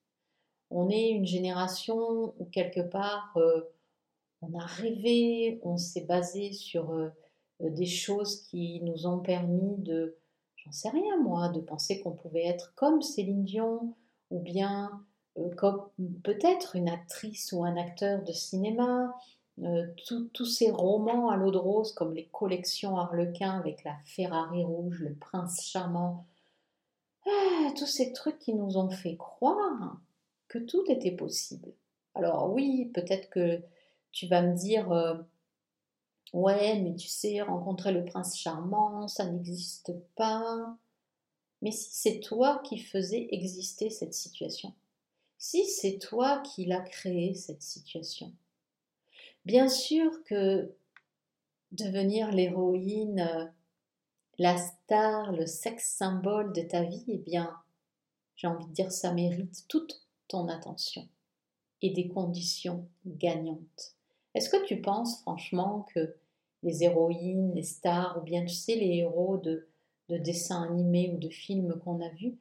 On 0.70 0.90
est 0.90 1.10
une 1.10 1.26
génération 1.26 2.34
où 2.36 2.46
quelque 2.46 2.80
part 2.80 3.32
euh, 3.36 3.60
on 4.48 4.58
a 4.58 4.64
rêvé, 4.64 5.60
on 5.62 5.76
s'est 5.76 6.04
basé 6.04 6.52
sur 6.52 6.92
euh, 6.92 7.10
des 7.60 7.86
choses 7.86 8.42
qui 8.42 8.80
nous 8.82 9.06
ont 9.06 9.20
permis 9.20 9.76
de, 9.78 10.16
j'en 10.56 10.72
sais 10.72 10.90
rien 10.90 11.20
moi, 11.22 11.48
de 11.48 11.60
penser 11.60 12.00
qu'on 12.00 12.12
pouvait 12.12 12.46
être 12.46 12.74
comme 12.74 13.02
Céline 13.02 13.44
Dion 13.44 13.94
ou 14.30 14.40
bien 14.40 15.04
euh, 15.38 15.50
comme 15.56 15.88
peut-être 16.22 16.76
une 16.76 16.88
actrice 16.88 17.52
ou 17.52 17.64
un 17.64 17.76
acteur 17.76 18.22
de 18.22 18.32
cinéma, 18.32 19.14
euh, 19.62 19.86
tous 20.32 20.46
ces 20.46 20.70
romans 20.70 21.28
à 21.30 21.36
l'eau 21.36 21.52
de 21.52 21.58
rose, 21.58 21.92
comme 21.92 22.14
les 22.14 22.26
collections 22.26 22.96
Harlequin 22.96 23.58
avec 23.58 23.84
la 23.84 23.96
Ferrari 24.04 24.64
rouge, 24.64 25.00
le 25.00 25.14
prince 25.14 25.64
charmant, 25.64 26.26
ah, 27.26 27.72
tous 27.76 27.86
ces 27.86 28.12
trucs 28.12 28.38
qui 28.38 28.54
nous 28.54 28.76
ont 28.76 28.90
fait 28.90 29.16
croire 29.16 30.00
que 30.48 30.58
tout 30.58 30.84
était 30.88 31.12
possible. 31.12 31.72
Alors 32.14 32.52
oui, 32.52 32.90
peut-être 32.94 33.30
que 33.30 33.60
tu 34.14 34.26
vas 34.26 34.42
me 34.42 34.56
dire, 34.56 34.90
euh, 34.92 35.16
ouais, 36.32 36.80
mais 36.80 36.94
tu 36.96 37.08
sais, 37.08 37.42
rencontrer 37.42 37.92
le 37.92 38.04
prince 38.04 38.38
charmant, 38.38 39.08
ça 39.08 39.26
n'existe 39.26 39.92
pas. 40.16 40.76
Mais 41.62 41.72
si 41.72 41.90
c'est 41.92 42.20
toi 42.20 42.62
qui 42.64 42.78
faisais 42.78 43.28
exister 43.30 43.90
cette 43.90 44.14
situation, 44.14 44.72
si 45.38 45.66
c'est 45.66 45.98
toi 45.98 46.38
qui 46.40 46.64
l'as 46.64 46.80
créée, 46.80 47.34
cette 47.34 47.62
situation, 47.62 48.32
Bien 49.44 49.68
sûr 49.68 50.24
que 50.24 50.72
devenir 51.72 52.30
l'héroïne, 52.30 53.20
euh, 53.20 53.44
la 54.38 54.56
star, 54.56 55.32
le 55.32 55.46
sexe 55.46 55.86
symbole 55.86 56.52
de 56.54 56.62
ta 56.62 56.82
vie, 56.82 57.04
eh 57.08 57.18
bien, 57.18 57.54
j'ai 58.36 58.46
envie 58.46 58.66
de 58.66 58.72
dire, 58.72 58.90
ça 58.90 59.12
mérite 59.12 59.66
toute 59.68 60.06
ton 60.28 60.48
attention 60.48 61.06
et 61.82 61.90
des 61.90 62.08
conditions 62.08 62.88
gagnantes. 63.04 63.94
Est-ce 64.34 64.50
que 64.50 64.64
tu 64.64 64.80
penses 64.80 65.20
franchement 65.22 65.86
que 65.94 66.16
les 66.62 66.82
héroïnes, 66.82 67.54
les 67.54 67.62
stars, 67.62 68.18
ou 68.18 68.22
bien 68.22 68.44
tu 68.44 68.54
sais, 68.54 68.74
les 68.74 68.96
héros 68.96 69.36
de, 69.38 69.68
de 70.08 70.16
dessins 70.16 70.62
animés 70.62 71.12
ou 71.14 71.18
de 71.18 71.28
films 71.28 71.78
qu'on 71.84 72.00
a 72.00 72.08
vus, 72.08 72.36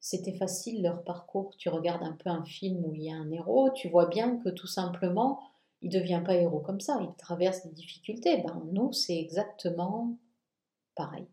c'était 0.00 0.32
facile 0.32 0.82
leur 0.82 1.04
parcours? 1.04 1.54
Tu 1.56 1.68
regardes 1.68 2.02
un 2.02 2.12
peu 2.12 2.30
un 2.30 2.44
film 2.44 2.84
où 2.84 2.94
il 2.94 3.04
y 3.04 3.10
a 3.10 3.16
un 3.16 3.30
héros, 3.30 3.70
tu 3.70 3.88
vois 3.88 4.06
bien 4.06 4.36
que 4.38 4.48
tout 4.48 4.66
simplement, 4.66 5.40
il 5.80 5.90
ne 5.90 6.00
devient 6.00 6.22
pas 6.24 6.34
héros 6.34 6.60
comme 6.60 6.80
ça, 6.80 6.98
il 7.00 7.14
traverse 7.16 7.64
des 7.64 7.72
difficultés. 7.72 8.38
Ben, 8.38 8.62
nous, 8.72 8.92
c'est 8.92 9.18
exactement 9.18 10.16
pareil. 10.94 11.26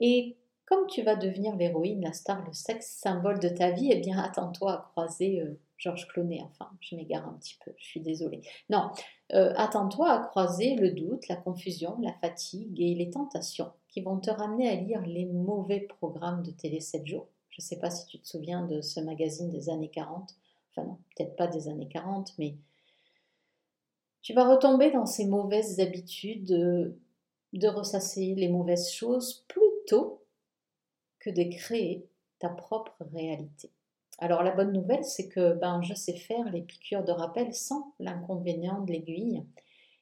Et 0.00 0.36
comme 0.66 0.86
tu 0.88 1.02
vas 1.02 1.16
devenir 1.16 1.56
l'héroïne, 1.56 2.02
la 2.02 2.12
star, 2.12 2.44
le 2.44 2.52
sexe, 2.52 2.98
symbole 3.00 3.38
de 3.38 3.48
ta 3.48 3.70
vie, 3.70 3.90
eh 3.92 4.00
bien, 4.00 4.18
attends-toi 4.18 4.72
à 4.72 4.88
croiser 4.92 5.40
euh, 5.40 5.58
Georges 5.78 6.06
Clooney. 6.08 6.42
Enfin, 6.42 6.70
je 6.80 6.96
m'égare 6.96 7.26
un 7.26 7.34
petit 7.34 7.56
peu, 7.64 7.72
je 7.78 7.84
suis 7.84 8.00
désolée. 8.00 8.42
Non, 8.68 8.90
euh, 9.32 9.52
attends-toi 9.56 10.10
à 10.10 10.18
croiser 10.18 10.74
le 10.74 10.90
doute, 10.90 11.28
la 11.28 11.36
confusion, 11.36 11.96
la 12.02 12.12
fatigue 12.14 12.80
et 12.80 12.94
les 12.94 13.10
tentations 13.10 13.72
qui 13.88 14.02
vont 14.02 14.18
te 14.18 14.30
ramener 14.30 14.68
à 14.68 14.74
lire 14.74 15.00
les 15.06 15.24
mauvais 15.24 15.80
programmes 15.80 16.42
de 16.42 16.50
télé 16.50 16.80
7 16.80 17.06
jours. 17.06 17.28
Je 17.48 17.62
ne 17.62 17.64
sais 17.64 17.78
pas 17.78 17.90
si 17.90 18.06
tu 18.06 18.18
te 18.18 18.26
souviens 18.28 18.66
de 18.66 18.82
ce 18.82 19.00
magazine 19.00 19.50
des 19.50 19.70
années 19.70 19.88
40. 19.88 20.34
Enfin 20.70 20.86
non, 20.86 20.98
peut-être 21.16 21.36
pas 21.36 21.46
des 21.46 21.68
années 21.68 21.88
40, 21.88 22.34
mais 22.38 22.56
tu 24.20 24.34
vas 24.34 24.48
retomber 24.48 24.90
dans 24.90 25.06
ces 25.06 25.24
mauvaises 25.24 25.78
habitudes 25.80 26.44
de, 26.44 27.68
ressasser 27.68 28.34
les 28.34 28.48
mauvaises 28.48 28.90
choses 28.90 29.44
plutôt 29.48 30.20
de 31.30 31.44
créer 31.44 32.06
ta 32.38 32.48
propre 32.48 32.96
réalité. 33.12 33.70
Alors 34.18 34.42
la 34.42 34.52
bonne 34.52 34.72
nouvelle, 34.72 35.04
c'est 35.04 35.28
que 35.28 35.54
ben, 35.54 35.82
je 35.82 35.94
sais 35.94 36.16
faire 36.16 36.50
les 36.50 36.62
piqûres 36.62 37.04
de 37.04 37.12
rappel 37.12 37.52
sans 37.52 37.94
l'inconvénient 37.98 38.80
de 38.82 38.92
l'aiguille. 38.92 39.44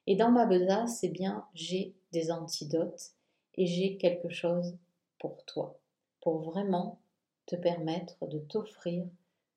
Et 0.06 0.16
dans 0.16 0.30
ma 0.30 0.46
besace, 0.46 1.02
eh 1.02 1.08
bien, 1.08 1.46
j'ai 1.54 1.96
des 2.12 2.30
antidotes 2.30 3.12
et 3.56 3.66
j'ai 3.66 3.96
quelque 3.96 4.28
chose 4.28 4.76
pour 5.18 5.44
toi, 5.46 5.78
pour 6.20 6.42
vraiment 6.42 7.00
te 7.46 7.56
permettre 7.56 8.26
de 8.26 8.38
t'offrir 8.38 9.04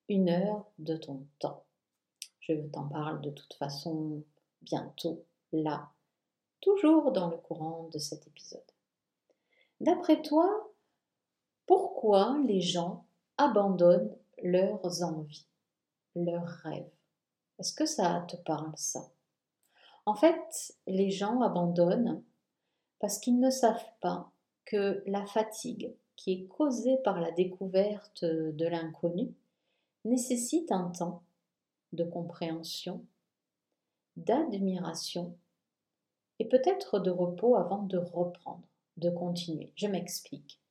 une 0.10 0.30
heure 0.30 0.66
de 0.80 0.96
ton 0.96 1.26
temps. 1.40 1.64
Je 2.40 2.54
t'en 2.54 2.88
parle 2.88 3.22
de 3.22 3.30
toute 3.30 3.54
façon 3.56 4.24
bientôt, 4.62 5.24
là, 5.52 5.90
toujours 6.62 7.12
dans 7.12 7.30
le 7.30 7.38
courant 7.38 7.90
de 7.92 8.00
cet 8.00 8.26
épisode. 8.28 8.62
D'après 9.82 10.22
toi, 10.22 10.67
pourquoi 11.98 12.38
les 12.46 12.62
gens 12.62 13.06
abandonnent 13.38 14.16
leurs 14.44 15.02
envies, 15.02 15.48
leurs 16.16 16.46
rêves 16.46 16.92
Est-ce 17.58 17.74
que 17.74 17.88
ça 17.88 18.24
te 18.30 18.36
parle 18.36 18.72
ça? 18.76 19.10
En 20.06 20.14
fait, 20.14 20.76
les 20.86 21.10
gens 21.10 21.42
abandonnent 21.42 22.24
parce 23.00 23.18
qu'ils 23.18 23.40
ne 23.40 23.50
savent 23.50 23.90
pas 24.00 24.30
que 24.66 25.02
la 25.08 25.26
fatigue 25.26 25.92
qui 26.16 26.34
est 26.34 26.46
causée 26.46 26.98
par 26.98 27.20
la 27.20 27.32
découverte 27.32 28.24
de 28.24 28.68
l'inconnu 28.68 29.34
nécessite 30.06 30.72
un 30.72 30.92
temps 30.92 31.24
de 31.94 32.04
compréhension, 32.04 33.04
d'admiration 34.18 35.36
et 36.38 36.46
peut-être 36.46 37.00
de 37.00 37.10
repos 37.10 37.56
avant 37.56 37.82
de 37.82 37.98
reprendre, 37.98 38.68
de 38.98 39.10
continuer. 39.10 39.72
Je 39.76 39.88
m'explique. 39.88 40.62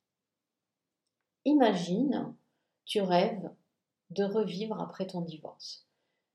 Imagine, 1.47 2.35
tu 2.83 2.99
rêves 2.99 3.49
de 4.09 4.25
revivre 4.25 4.81
après 4.81 5.07
ton 5.07 5.21
divorce. 5.21 5.87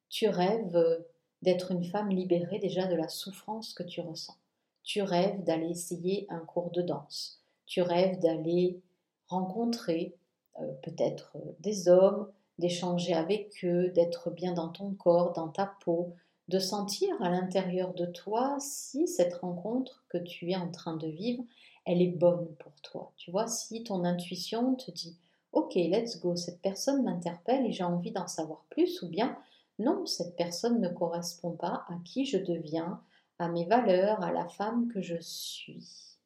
Tu 0.08 0.26
rêves 0.26 1.04
d'être 1.42 1.70
une 1.70 1.84
femme 1.84 2.08
libérée 2.08 2.58
déjà 2.58 2.86
de 2.86 2.94
la 2.94 3.08
souffrance 3.08 3.74
que 3.74 3.82
tu 3.82 4.00
ressens. 4.00 4.38
Tu 4.82 5.02
rêves 5.02 5.44
d'aller 5.44 5.68
essayer 5.68 6.24
un 6.30 6.38
cours 6.38 6.70
de 6.70 6.80
danse. 6.80 7.42
Tu 7.66 7.82
rêves 7.82 8.20
d'aller 8.20 8.80
rencontrer 9.28 10.16
euh, 10.58 10.72
peut-être 10.82 11.36
des 11.60 11.88
hommes, 11.88 12.32
d'échanger 12.58 13.12
avec 13.12 13.62
eux, 13.64 13.90
d'être 13.90 14.30
bien 14.30 14.54
dans 14.54 14.70
ton 14.70 14.94
corps, 14.94 15.34
dans 15.34 15.48
ta 15.48 15.74
peau, 15.84 16.14
de 16.48 16.58
sentir 16.58 17.20
à 17.20 17.28
l'intérieur 17.28 17.92
de 17.92 18.06
toi 18.06 18.56
si 18.60 19.06
cette 19.06 19.34
rencontre 19.34 20.06
que 20.08 20.16
tu 20.16 20.52
es 20.52 20.56
en 20.56 20.70
train 20.70 20.96
de 20.96 21.08
vivre, 21.08 21.44
elle 21.84 22.02
est 22.02 22.08
bonne 22.08 22.46
pour 22.58 22.72
toi. 22.82 23.12
Tu 23.16 23.30
vois, 23.30 23.46
si 23.46 23.82
ton 23.84 24.04
intuition 24.04 24.74
te 24.74 24.90
dit 24.90 25.16
Ok, 25.52 25.74
let's 25.74 26.18
go, 26.20 26.34
cette 26.34 26.62
personne 26.62 27.02
m'interpelle 27.02 27.66
et 27.66 27.72
j'ai 27.72 27.84
envie 27.84 28.12
d'en 28.12 28.26
savoir 28.26 28.64
plus, 28.70 29.02
ou 29.02 29.08
bien 29.08 29.38
non, 29.78 30.06
cette 30.06 30.36
personne 30.36 30.80
ne 30.80 30.88
correspond 30.88 31.52
pas 31.52 31.84
à 31.88 31.94
qui 32.04 32.24
je 32.24 32.38
deviens, 32.38 33.02
à 33.38 33.48
mes 33.48 33.64
valeurs, 33.66 34.22
à 34.22 34.32
la 34.32 34.48
femme 34.48 34.88
que 34.88 35.00
je 35.00 35.20
suis. 35.20 36.18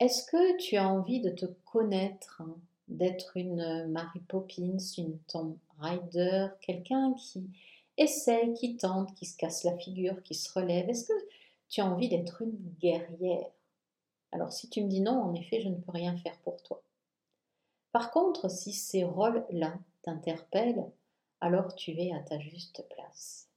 Est-ce 0.00 0.26
que 0.26 0.56
tu 0.58 0.76
as 0.76 0.88
envie 0.88 1.20
de 1.20 1.30
te 1.30 1.46
connaître, 1.64 2.42
hein, 2.42 2.56
d'être 2.88 3.36
une 3.36 3.86
Mary 3.88 4.20
Poppins, 4.20 4.78
une 4.98 5.18
Tom 5.28 5.58
Rider, 5.78 6.48
quelqu'un 6.60 7.14
qui 7.14 7.44
essaye, 7.96 8.54
qui 8.54 8.76
tente, 8.76 9.14
qui 9.14 9.26
se 9.26 9.36
casse 9.36 9.64
la 9.64 9.76
figure, 9.76 10.22
qui 10.22 10.34
se 10.34 10.52
relève? 10.52 10.88
Est-ce 10.88 11.06
que 11.06 11.28
tu 11.68 11.80
as 11.80 11.86
envie 11.86 12.08
d'être 12.08 12.42
une 12.42 12.58
guerrière? 12.80 13.50
Alors 14.32 14.52
si 14.52 14.68
tu 14.68 14.82
me 14.82 14.88
dis 14.88 15.00
non, 15.00 15.20
en 15.20 15.34
effet, 15.34 15.60
je 15.60 15.68
ne 15.68 15.76
peux 15.76 15.92
rien 15.92 16.16
faire 16.16 16.38
pour 16.40 16.62
toi. 16.62 16.82
Par 17.92 18.10
contre, 18.10 18.50
si 18.50 18.72
ces 18.72 19.04
rôles-là 19.04 19.78
t'interpellent, 20.02 20.90
alors 21.40 21.74
tu 21.74 21.90
es 22.00 22.12
à 22.12 22.20
ta 22.20 22.38
juste 22.38 22.86
place. 22.88 23.50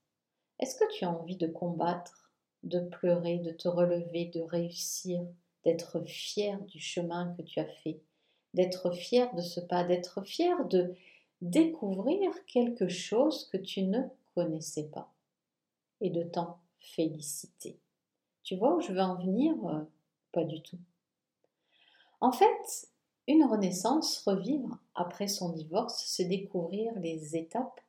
Est-ce 0.59 0.75
que 0.75 0.91
tu 0.93 1.05
as 1.05 1.11
envie 1.11 1.37
de 1.37 1.47
combattre, 1.47 2.31
de 2.63 2.79
pleurer, 2.79 3.37
de 3.37 3.51
te 3.51 3.67
relever, 3.67 4.25
de 4.25 4.41
réussir, 4.41 5.25
d'être 5.63 6.01
fier 6.01 6.59
du 6.63 6.79
chemin 6.79 7.33
que 7.37 7.41
tu 7.41 7.59
as 7.59 7.67
fait, 7.67 8.01
d'être 8.53 8.91
fier 8.91 9.33
de 9.35 9.41
ce 9.41 9.59
pas, 9.59 9.83
d'être 9.83 10.23
fier 10.23 10.65
de 10.65 10.95
découvrir 11.41 12.31
quelque 12.45 12.87
chose 12.87 13.47
que 13.49 13.57
tu 13.57 13.83
ne 13.83 14.01
connaissais 14.33 14.85
pas 14.85 15.13
et 16.01 16.09
de 16.09 16.23
t'en 16.23 16.59
féliciter? 16.79 17.79
Tu 18.43 18.55
vois 18.55 18.75
où 18.75 18.81
je 18.81 18.91
veux 18.91 19.01
en 19.01 19.15
venir 19.15 19.53
euh, 19.67 19.81
Pas 20.35 20.43
du 20.43 20.61
tout. 20.61 20.77
En 22.19 22.33
fait, 22.33 22.89
une 23.25 23.45
renaissance, 23.45 24.21
revivre 24.27 24.77
après 24.93 25.29
son 25.29 25.53
divorce, 25.53 26.03
c'est 26.07 26.25
découvrir 26.25 26.91
les 26.99 27.37
étapes 27.37 27.79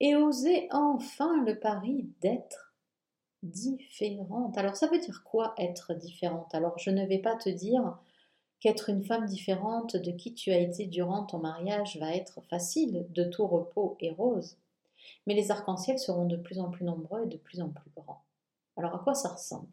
et 0.00 0.16
oser 0.16 0.68
enfin 0.72 1.44
le 1.44 1.60
pari 1.60 2.08
d'être 2.22 2.74
différente. 3.42 4.56
Alors 4.56 4.74
ça 4.74 4.86
veut 4.86 4.98
dire 4.98 5.22
quoi 5.22 5.54
être 5.58 5.92
différente? 5.92 6.54
Alors 6.54 6.78
je 6.78 6.88
ne 6.88 7.04
vais 7.04 7.18
pas 7.18 7.36
te 7.36 7.50
dire 7.50 7.98
qu'être 8.60 8.88
une 8.88 9.04
femme 9.04 9.26
différente 9.26 9.96
de 9.96 10.12
qui 10.12 10.32
tu 10.32 10.52
as 10.52 10.58
été 10.58 10.86
durant 10.86 11.24
ton 11.24 11.38
mariage 11.38 11.98
va 11.98 12.14
être 12.14 12.40
facile, 12.48 13.06
de 13.10 13.24
tout 13.24 13.46
repos 13.46 13.98
et 14.00 14.12
rose. 14.12 14.56
Mais 15.26 15.34
les 15.34 15.50
arcs-en-ciel 15.50 15.98
seront 15.98 16.24
de 16.24 16.38
plus 16.38 16.58
en 16.58 16.70
plus 16.70 16.86
nombreux 16.86 17.24
et 17.24 17.28
de 17.28 17.36
plus 17.36 17.60
en 17.60 17.68
plus 17.68 17.90
grands. 17.94 18.22
Alors 18.78 18.94
à 18.94 18.98
quoi 18.98 19.12
ça 19.12 19.28
ressemble? 19.28 19.68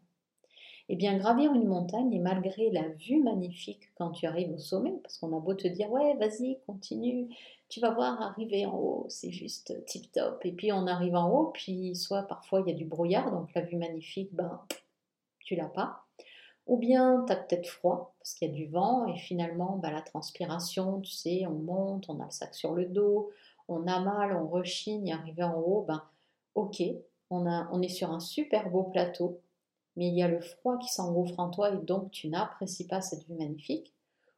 Eh 0.88 0.96
bien, 0.96 1.16
gravir 1.16 1.52
une 1.54 1.66
montagne 1.66 2.12
et 2.12 2.18
malgré 2.18 2.70
la 2.70 2.88
vue 2.88 3.22
magnifique 3.22 3.90
quand 3.96 4.10
tu 4.10 4.26
arrives 4.26 4.52
au 4.52 4.58
sommet, 4.58 4.92
parce 5.02 5.18
qu'on 5.18 5.34
a 5.36 5.40
beau 5.40 5.54
te 5.54 5.66
dire 5.66 5.90
ouais, 5.90 6.14
vas-y, 6.16 6.58
continue, 6.66 7.28
tu 7.68 7.80
vas 7.80 7.90
voir 7.90 8.20
arriver 8.20 8.66
en 8.66 8.76
haut, 8.76 9.06
c'est 9.08 9.30
juste 9.30 9.84
tip 9.86 10.12
top. 10.12 10.44
Et 10.44 10.52
puis 10.52 10.72
on 10.72 10.86
arrive 10.86 11.16
en 11.16 11.30
haut, 11.30 11.46
puis 11.54 11.96
soit 11.96 12.24
parfois 12.24 12.60
il 12.60 12.70
y 12.70 12.74
a 12.74 12.76
du 12.76 12.84
brouillard, 12.84 13.30
donc 13.30 13.52
la 13.54 13.62
vue 13.62 13.76
magnifique, 13.76 14.34
ben 14.34 14.60
tu 15.40 15.56
l'as 15.56 15.68
pas. 15.68 16.04
Ou 16.66 16.76
bien 16.76 17.24
tu 17.26 17.32
as 17.32 17.36
peut-être 17.36 17.66
froid 17.66 18.14
parce 18.18 18.34
qu'il 18.34 18.48
y 18.48 18.50
a 18.50 18.54
du 18.54 18.66
vent 18.66 19.06
et 19.06 19.16
finalement 19.16 19.76
ben, 19.76 19.90
la 19.90 20.02
transpiration, 20.02 21.00
tu 21.00 21.12
sais, 21.12 21.46
on 21.46 21.54
monte, 21.58 22.06
on 22.08 22.20
a 22.20 22.26
le 22.26 22.30
sac 22.30 22.54
sur 22.54 22.74
le 22.74 22.86
dos, 22.86 23.30
on 23.68 23.86
a 23.86 24.00
mal, 24.00 24.36
on 24.36 24.46
rechigne, 24.48 25.12
arriver 25.12 25.44
en 25.44 25.58
haut, 25.58 25.84
ben 25.88 26.02
ok, 26.54 26.82
on, 27.30 27.46
on 27.46 27.82
est 27.82 27.88
sur 27.88 28.10
un 28.10 28.20
super 28.20 28.70
beau 28.70 28.84
plateau, 28.84 29.40
mais 29.96 30.08
il 30.08 30.14
y 30.14 30.22
a 30.22 30.28
le 30.28 30.40
froid 30.40 30.78
qui 30.78 30.92
s'engouffre 30.92 31.38
en 31.38 31.50
toi 31.50 31.70
et 31.70 31.78
donc 31.78 32.10
tu 32.10 32.28
n'apprécies 32.28 32.86
pas 32.86 33.00
cette 33.00 33.26
vue 33.26 33.34
magnifique, 33.34 33.94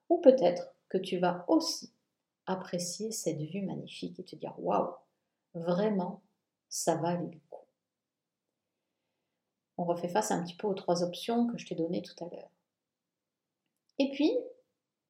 ou 0.09 0.19
peut-être 0.19 0.75
que 0.89 0.99
tu 0.99 1.19
vas 1.19 1.45
aussi 1.49 1.93
apprécier 2.47 3.11
cette 3.11 3.41
vue 3.41 3.63
magnifique 3.63 4.21
et 4.21 4.25
te 4.25 4.37
dire 4.37 4.55
waouh, 4.59 4.95
vraiment, 5.55 6.23
ça 6.69 6.95
va 6.97 7.15
le 7.15 7.31
coup. 7.51 7.65
On 9.79 9.85
refait 9.85 10.09
face 10.09 10.31
un 10.31 10.43
petit 10.43 10.57
peu 10.57 10.67
aux 10.67 10.75
trois 10.75 11.03
options 11.03 11.47
que 11.49 11.59
je 11.59 11.67
t'ai 11.67 11.75
données 11.75 12.03
tout 12.03 12.25
à 12.25 12.29
l'heure. 12.29 12.51
Et 13.99 14.11
puis, 14.11 14.33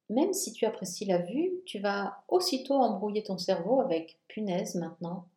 même 0.09 0.33
si 0.33 0.53
tu 0.53 0.65
apprécies 0.65 1.05
la 1.05 1.19
vue, 1.19 1.51
tu 1.65 1.79
vas 1.79 2.23
aussitôt 2.27 2.75
embrouiller 2.75 3.23
ton 3.23 3.37
cerveau 3.37 3.81
avec 3.81 4.19
punaise 4.27 4.75
maintenant, 4.75 5.27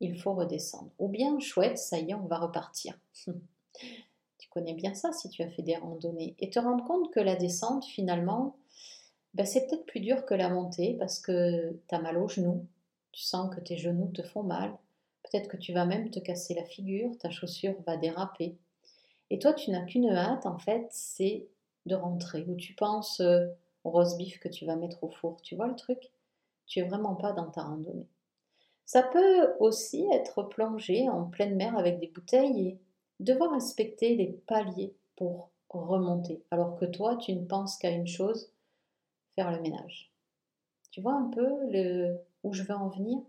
il 0.00 0.18
faut 0.18 0.34
redescendre. 0.34 0.90
Ou 0.98 1.08
bien 1.08 1.38
chouette, 1.40 1.78
ça 1.78 1.98
y 1.98 2.10
est, 2.10 2.14
on 2.14 2.26
va 2.26 2.38
repartir. 2.38 2.98
connais 4.48 4.74
bien 4.74 4.94
ça 4.94 5.12
si 5.12 5.28
tu 5.28 5.42
as 5.42 5.48
fait 5.48 5.62
des 5.62 5.76
randonnées, 5.76 6.34
et 6.38 6.50
te 6.50 6.58
rendre 6.58 6.84
compte 6.84 7.12
que 7.12 7.20
la 7.20 7.36
descente, 7.36 7.84
finalement, 7.84 8.56
ben, 9.34 9.46
c'est 9.46 9.66
peut-être 9.66 9.86
plus 9.86 10.00
dur 10.00 10.24
que 10.24 10.34
la 10.34 10.48
montée 10.48 10.96
parce 10.98 11.20
que 11.20 11.78
tu 11.88 11.94
as 11.94 12.00
mal 12.00 12.18
aux 12.18 12.28
genoux, 12.28 12.66
tu 13.12 13.22
sens 13.22 13.54
que 13.54 13.60
tes 13.60 13.76
genoux 13.76 14.10
te 14.12 14.22
font 14.22 14.42
mal, 14.42 14.76
peut-être 15.22 15.48
que 15.48 15.56
tu 15.56 15.72
vas 15.72 15.84
même 15.84 16.10
te 16.10 16.18
casser 16.18 16.54
la 16.54 16.64
figure, 16.64 17.16
ta 17.18 17.30
chaussure 17.30 17.74
va 17.86 17.96
déraper. 17.96 18.56
Et 19.30 19.38
toi, 19.38 19.52
tu 19.52 19.70
n'as 19.70 19.84
qu'une 19.84 20.10
hâte, 20.10 20.46
en 20.46 20.58
fait, 20.58 20.86
c'est 20.90 21.46
de 21.86 21.94
rentrer, 21.94 22.44
ou 22.48 22.56
tu 22.56 22.74
penses 22.74 23.20
euh, 23.20 23.46
au 23.84 23.90
roast 23.90 24.18
beef 24.18 24.38
que 24.40 24.48
tu 24.48 24.64
vas 24.66 24.76
mettre 24.76 25.02
au 25.04 25.10
four, 25.10 25.40
tu 25.42 25.56
vois 25.56 25.68
le 25.68 25.76
truc? 25.76 26.10
Tu 26.66 26.80
es 26.80 26.82
vraiment 26.82 27.14
pas 27.14 27.32
dans 27.32 27.50
ta 27.50 27.62
randonnée. 27.62 28.08
Ça 28.84 29.02
peut 29.02 29.54
aussi 29.60 30.04
être 30.12 30.42
plongé 30.42 31.08
en 31.08 31.24
pleine 31.24 31.54
mer 31.54 31.78
avec 31.78 32.00
des 32.00 32.08
bouteilles 32.08 32.68
et 32.68 32.78
devoir 33.20 33.52
respecter 33.52 34.16
les 34.16 34.26
paliers 34.46 34.94
pour 35.16 35.50
remonter, 35.68 36.42
alors 36.50 36.76
que 36.76 36.86
toi, 36.86 37.16
tu 37.16 37.32
ne 37.32 37.44
penses 37.44 37.76
qu'à 37.78 37.90
une 37.90 38.06
chose, 38.06 38.50
faire 39.36 39.52
le 39.52 39.60
ménage. 39.60 40.10
Tu 40.90 41.00
vois 41.00 41.14
un 41.14 41.30
peu 41.30 41.48
où 42.42 42.52
je 42.52 42.62
veux 42.62 42.74
en 42.74 42.88
venir? 42.88 43.20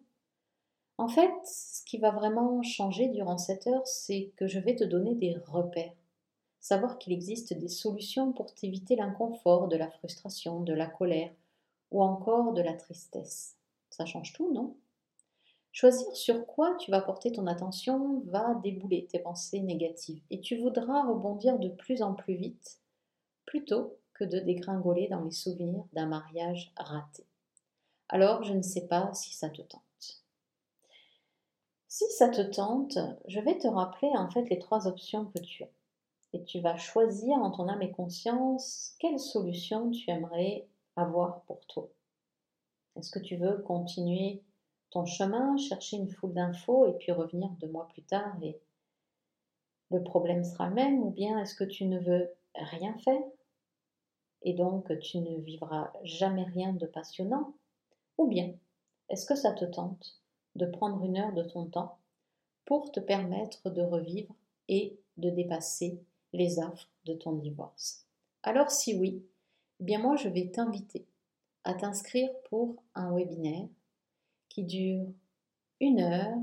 En 0.98 1.08
fait, 1.08 1.32
ce 1.46 1.84
qui 1.84 1.98
va 1.98 2.12
vraiment 2.12 2.62
changer 2.64 3.08
durant 3.10 3.38
cette 3.38 3.68
heure, 3.68 3.86
c'est 3.86 4.32
que 4.38 4.48
je 4.48 4.60
vais 4.60 4.76
te 4.76 4.84
donner 4.84 5.16
des 5.16 5.36
repères. 5.46 5.94
Savoir 6.60 6.98
qu'il 6.98 7.14
existe 7.14 7.54
des 7.54 7.68
solutions 7.68 8.34
pour 8.34 8.54
t'éviter 8.54 8.96
l'inconfort, 8.96 9.68
de 9.68 9.78
la 9.78 9.90
frustration, 9.90 10.62
de 10.62 10.74
la 10.74 10.88
colère 10.88 11.32
ou 11.92 12.04
encore 12.04 12.54
de 12.54 12.62
la 12.62 12.74
tristesse. 12.74 13.58
Ça 13.90 14.06
change 14.06 14.34
tout, 14.34 14.54
non? 14.54 14.76
Choisir 15.74 16.14
sur 16.16 16.46
quoi 16.46 16.76
tu 16.76 16.92
vas 16.92 17.02
porter 17.02 17.32
ton 17.32 17.48
attention 17.48 18.22
va 18.26 18.56
débouler 18.56 19.06
tes 19.06 19.20
pensées 19.20 19.62
négatives 19.62 20.22
et 20.30 20.42
tu 20.42 20.58
voudras 20.58 21.08
rebondir 21.08 21.60
de 21.60 21.70
plus 21.70 22.02
en 22.02 22.14
plus 22.14 22.36
vite 22.36 22.80
plutôt 23.46 23.98
que 24.14 24.26
de 24.26 24.40
dégringoler 24.40 25.08
dans 25.08 25.24
les 25.24 25.32
souvenirs 25.32 25.86
d'un 25.94 26.08
mariage 26.08 26.74
raté. 26.76 27.26
alors 28.10 28.44
je 28.44 28.54
ne 28.54 28.62
sais 28.62 28.88
pas 28.88 29.14
si 29.14 29.34
ça 29.34 29.50
te 29.50 29.62
tente. 29.62 29.82
Si 31.88 32.06
ça 32.12 32.30
te 32.30 32.42
tente, 32.42 32.98
je 33.28 33.40
vais 33.40 33.58
te 33.58 33.68
rappeler 33.68 34.10
en 34.16 34.30
fait 34.30 34.50
les 34.50 34.60
trois 34.60 34.88
options 34.88 35.26
que 35.26 35.40
tu 35.40 35.64
as. 35.64 35.70
Et 36.34 36.44
tu 36.44 36.60
vas 36.62 36.78
choisir 36.78 37.38
en 37.38 37.52
ton 37.52 37.68
âme 37.68 37.82
et 37.82 37.92
conscience 37.92 38.96
quelle 39.00 39.20
solution 39.20 39.92
tu 39.92 40.10
aimerais 40.10 40.68
avoir 40.96 41.42
pour 41.42 41.66
toi. 41.68 41.90
Est-ce 42.96 43.12
que 43.12 43.20
tu 43.20 43.36
veux 43.36 43.58
continuer 43.58 44.42
ton 44.92 45.06
chemin, 45.06 45.58
chercher 45.58 45.98
une 45.98 46.10
foule 46.10 46.34
d'infos 46.34 46.86
et 46.86 46.94
puis 46.94 47.12
revenir 47.12 47.50
deux 47.60 47.70
mois 47.70 47.88
plus 47.88 48.04
tard 48.04 48.36
et 48.42 48.60
le 49.90 50.04
problème 50.04 50.44
sera 50.44 50.70
le 50.70 50.76
même 50.76 51.02
ou 51.02 51.10
bien 51.10 51.40
est-ce 51.40 51.56
que 51.56 51.64
tu 51.64 51.86
ne 51.86 52.00
veux 52.00 52.30
rien 52.56 52.98
faire 53.00 53.24
et 54.44 54.54
donc 54.54 54.98
tu 55.00 55.20
ne 55.20 55.40
vivras 55.40 55.92
jamais 56.04 56.44
rien 56.44 56.74
de 56.74 56.86
passionnant 56.86 57.54
Ou 58.18 58.28
bien 58.28 58.54
est-ce 59.10 59.26
que 59.26 59.36
ça 59.36 59.54
te 59.54 59.66
tente 59.66 60.22
de 60.56 60.66
prendre 60.66 61.04
une 61.06 61.18
heure 61.18 61.34
de 61.34 61.44
ton 61.44 61.66
temps 61.66 62.00
pour 62.66 62.92
te 62.92 63.00
permettre 63.00 63.70
de 63.70 63.82
revivre 63.82 64.34
et 64.68 65.00
de 65.18 65.30
dépasser 65.30 66.02
les 66.34 66.60
affres 66.60 66.90
de 67.06 67.14
ton 67.14 67.34
divorce? 67.34 68.06
Alors 68.44 68.72
si 68.72 68.96
oui, 68.96 69.24
eh 69.80 69.84
bien 69.84 70.00
moi 70.00 70.16
je 70.16 70.30
vais 70.30 70.50
t'inviter 70.50 71.06
à 71.64 71.74
t'inscrire 71.74 72.30
pour 72.50 72.82
un 72.96 73.14
webinaire 73.14 73.68
qui 74.52 74.64
dure 74.64 75.08
une 75.80 76.02
heure 76.02 76.38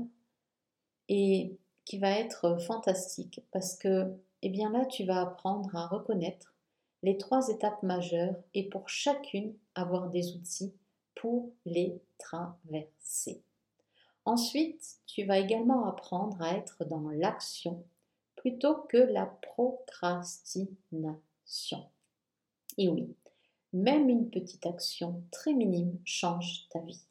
et 1.09 1.59
qui 1.85 1.99
va 1.99 2.09
être 2.09 2.57
fantastique 2.57 3.41
parce 3.51 3.75
que 3.75 4.11
eh 4.41 4.49
bien 4.49 4.71
là 4.71 4.87
tu 4.87 5.05
vas 5.05 5.21
apprendre 5.21 5.75
à 5.75 5.85
reconnaître 5.85 6.55
les 7.03 7.17
trois 7.17 7.49
étapes 7.49 7.83
majeures 7.83 8.33
et 8.55 8.67
pour 8.67 8.89
chacune 8.89 9.53
avoir 9.75 10.09
des 10.09 10.35
outils 10.35 10.73
pour 11.13 11.51
les 11.65 12.01
traverser. 12.17 13.43
Ensuite, 14.25 14.97
tu 15.05 15.23
vas 15.25 15.37
également 15.37 15.85
apprendre 15.85 16.41
à 16.41 16.57
être 16.57 16.85
dans 16.85 17.09
l'action 17.09 17.85
plutôt 18.35 18.77
que 18.89 18.97
la 18.97 19.25
procrastination. 19.25 21.85
Et 22.77 22.89
oui, 22.89 23.15
même 23.71 24.09
une 24.09 24.31
petite 24.31 24.65
action 24.65 25.21
très 25.31 25.53
minime 25.53 25.99
change 26.05 26.67
ta 26.69 26.79
vie. 26.79 27.05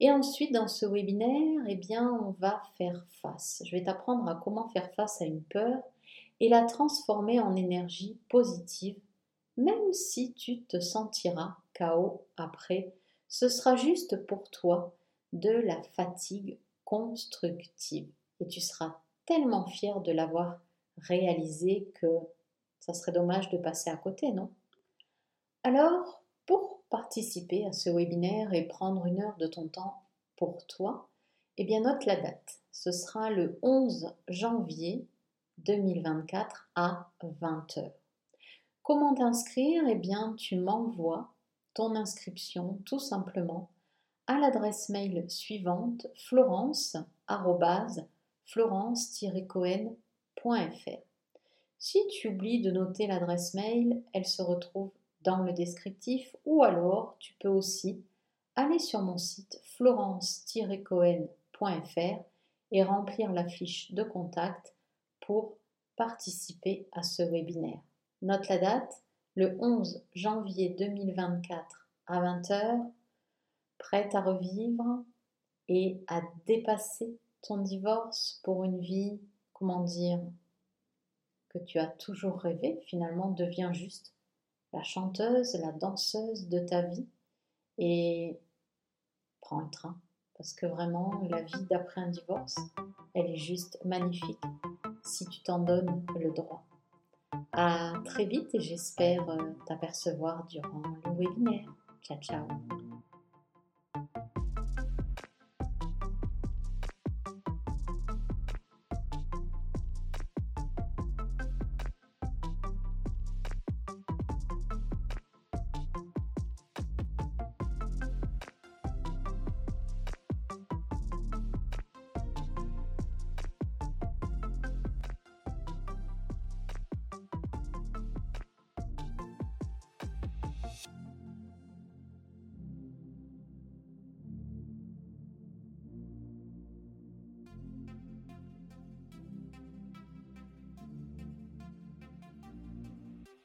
Et 0.00 0.10
ensuite, 0.10 0.52
dans 0.52 0.66
ce 0.66 0.86
webinaire, 0.86 1.62
eh 1.68 1.76
bien, 1.76 2.10
on 2.22 2.30
va 2.32 2.62
faire 2.78 3.04
face. 3.22 3.62
Je 3.66 3.76
vais 3.76 3.84
t'apprendre 3.84 4.26
à 4.28 4.40
comment 4.42 4.68
faire 4.68 4.90
face 4.94 5.20
à 5.20 5.26
une 5.26 5.42
peur 5.42 5.82
et 6.40 6.48
la 6.48 6.64
transformer 6.64 7.38
en 7.38 7.54
énergie 7.54 8.18
positive, 8.30 8.96
même 9.58 9.92
si 9.92 10.32
tu 10.32 10.62
te 10.62 10.80
sentiras 10.80 11.56
chaos 11.74 12.24
après. 12.38 12.94
Ce 13.28 13.48
sera 13.50 13.76
juste 13.76 14.26
pour 14.26 14.50
toi 14.50 14.94
de 15.34 15.50
la 15.50 15.80
fatigue 15.94 16.58
constructive. 16.86 18.08
Et 18.40 18.48
tu 18.48 18.60
seras 18.60 18.96
tellement 19.26 19.66
fier 19.66 20.00
de 20.00 20.12
l'avoir 20.12 20.58
réalisé 20.96 21.88
que 22.00 22.06
ça 22.80 22.94
serait 22.94 23.12
dommage 23.12 23.50
de 23.50 23.58
passer 23.58 23.90
à 23.90 23.96
côté, 23.96 24.32
non? 24.32 24.50
Alors, 25.62 26.22
pour 26.46 26.79
participer 26.90 27.64
à 27.66 27.72
ce 27.72 27.88
webinaire 27.88 28.52
et 28.52 28.68
prendre 28.68 29.06
une 29.06 29.22
heure 29.22 29.36
de 29.38 29.46
ton 29.46 29.68
temps 29.68 30.02
pour 30.36 30.66
toi, 30.66 31.08
eh 31.56 31.64
bien 31.64 31.80
note 31.80 32.04
la 32.04 32.16
date. 32.16 32.60
Ce 32.72 32.92
sera 32.92 33.30
le 33.30 33.58
11 33.62 34.12
janvier 34.28 35.06
2024 35.58 36.70
à 36.74 37.10
20h. 37.22 37.92
Comment 38.82 39.14
t'inscrire? 39.14 39.84
Eh 39.88 39.94
bien, 39.94 40.34
tu 40.38 40.56
m'envoies 40.56 41.30
ton 41.74 41.94
inscription 41.94 42.78
tout 42.84 42.98
simplement 42.98 43.70
à 44.26 44.38
l'adresse 44.38 44.88
mail 44.88 45.28
suivante 45.30 46.06
florence 46.16 46.96
cohenfr 50.42 50.98
Si 51.78 52.06
tu 52.08 52.28
oublies 52.28 52.62
de 52.62 52.70
noter 52.70 53.06
l'adresse 53.06 53.54
mail, 53.54 54.02
elle 54.12 54.26
se 54.26 54.42
retrouve 54.42 54.90
dans 55.22 55.42
le 55.42 55.52
descriptif 55.52 56.34
ou 56.44 56.62
alors 56.62 57.16
tu 57.18 57.34
peux 57.40 57.48
aussi 57.48 58.02
aller 58.56 58.78
sur 58.78 59.02
mon 59.02 59.18
site 59.18 59.60
florence-cohen.fr 59.76 62.24
et 62.72 62.82
remplir 62.82 63.32
la 63.32 63.48
fiche 63.48 63.92
de 63.92 64.02
contact 64.02 64.74
pour 65.20 65.56
participer 65.96 66.88
à 66.92 67.02
ce 67.02 67.22
webinaire. 67.22 67.80
Note 68.22 68.48
la 68.48 68.58
date, 68.58 69.02
le 69.34 69.56
11 69.60 70.02
janvier 70.14 70.70
2024 70.78 71.88
à 72.06 72.20
20h 72.20 72.90
prête 73.78 74.14
à 74.14 74.20
revivre 74.20 75.04
et 75.68 76.02
à 76.06 76.20
dépasser 76.46 77.18
ton 77.42 77.58
divorce 77.58 78.40
pour 78.44 78.64
une 78.64 78.80
vie, 78.80 79.20
comment 79.52 79.84
dire, 79.84 80.20
que 81.48 81.58
tu 81.58 81.78
as 81.78 81.86
toujours 81.86 82.38
rêvé, 82.38 82.80
finalement 82.86 83.30
devient 83.30 83.70
juste 83.72 84.12
la 84.72 84.82
chanteuse, 84.82 85.54
la 85.54 85.72
danseuse 85.72 86.48
de 86.48 86.60
ta 86.60 86.82
vie 86.82 87.06
et 87.78 88.38
prends 89.40 89.60
le 89.60 89.70
train 89.70 89.96
parce 90.36 90.54
que 90.54 90.66
vraiment 90.66 91.20
la 91.28 91.42
vie 91.42 91.66
d'après 91.68 92.00
un 92.00 92.08
divorce, 92.08 92.56
elle 93.14 93.26
est 93.26 93.36
juste 93.36 93.78
magnifique 93.84 94.40
si 95.04 95.26
tu 95.26 95.42
t'en 95.42 95.58
donnes 95.58 96.02
le 96.18 96.30
droit. 96.30 96.64
À 97.52 97.92
très 98.04 98.24
vite 98.24 98.54
et 98.54 98.60
j'espère 98.60 99.28
euh, 99.28 99.52
t'apercevoir 99.66 100.46
durant 100.46 100.82
le 101.04 101.10
webinaire. 101.12 101.70
Ciao 102.02 102.18
ciao 102.20 102.46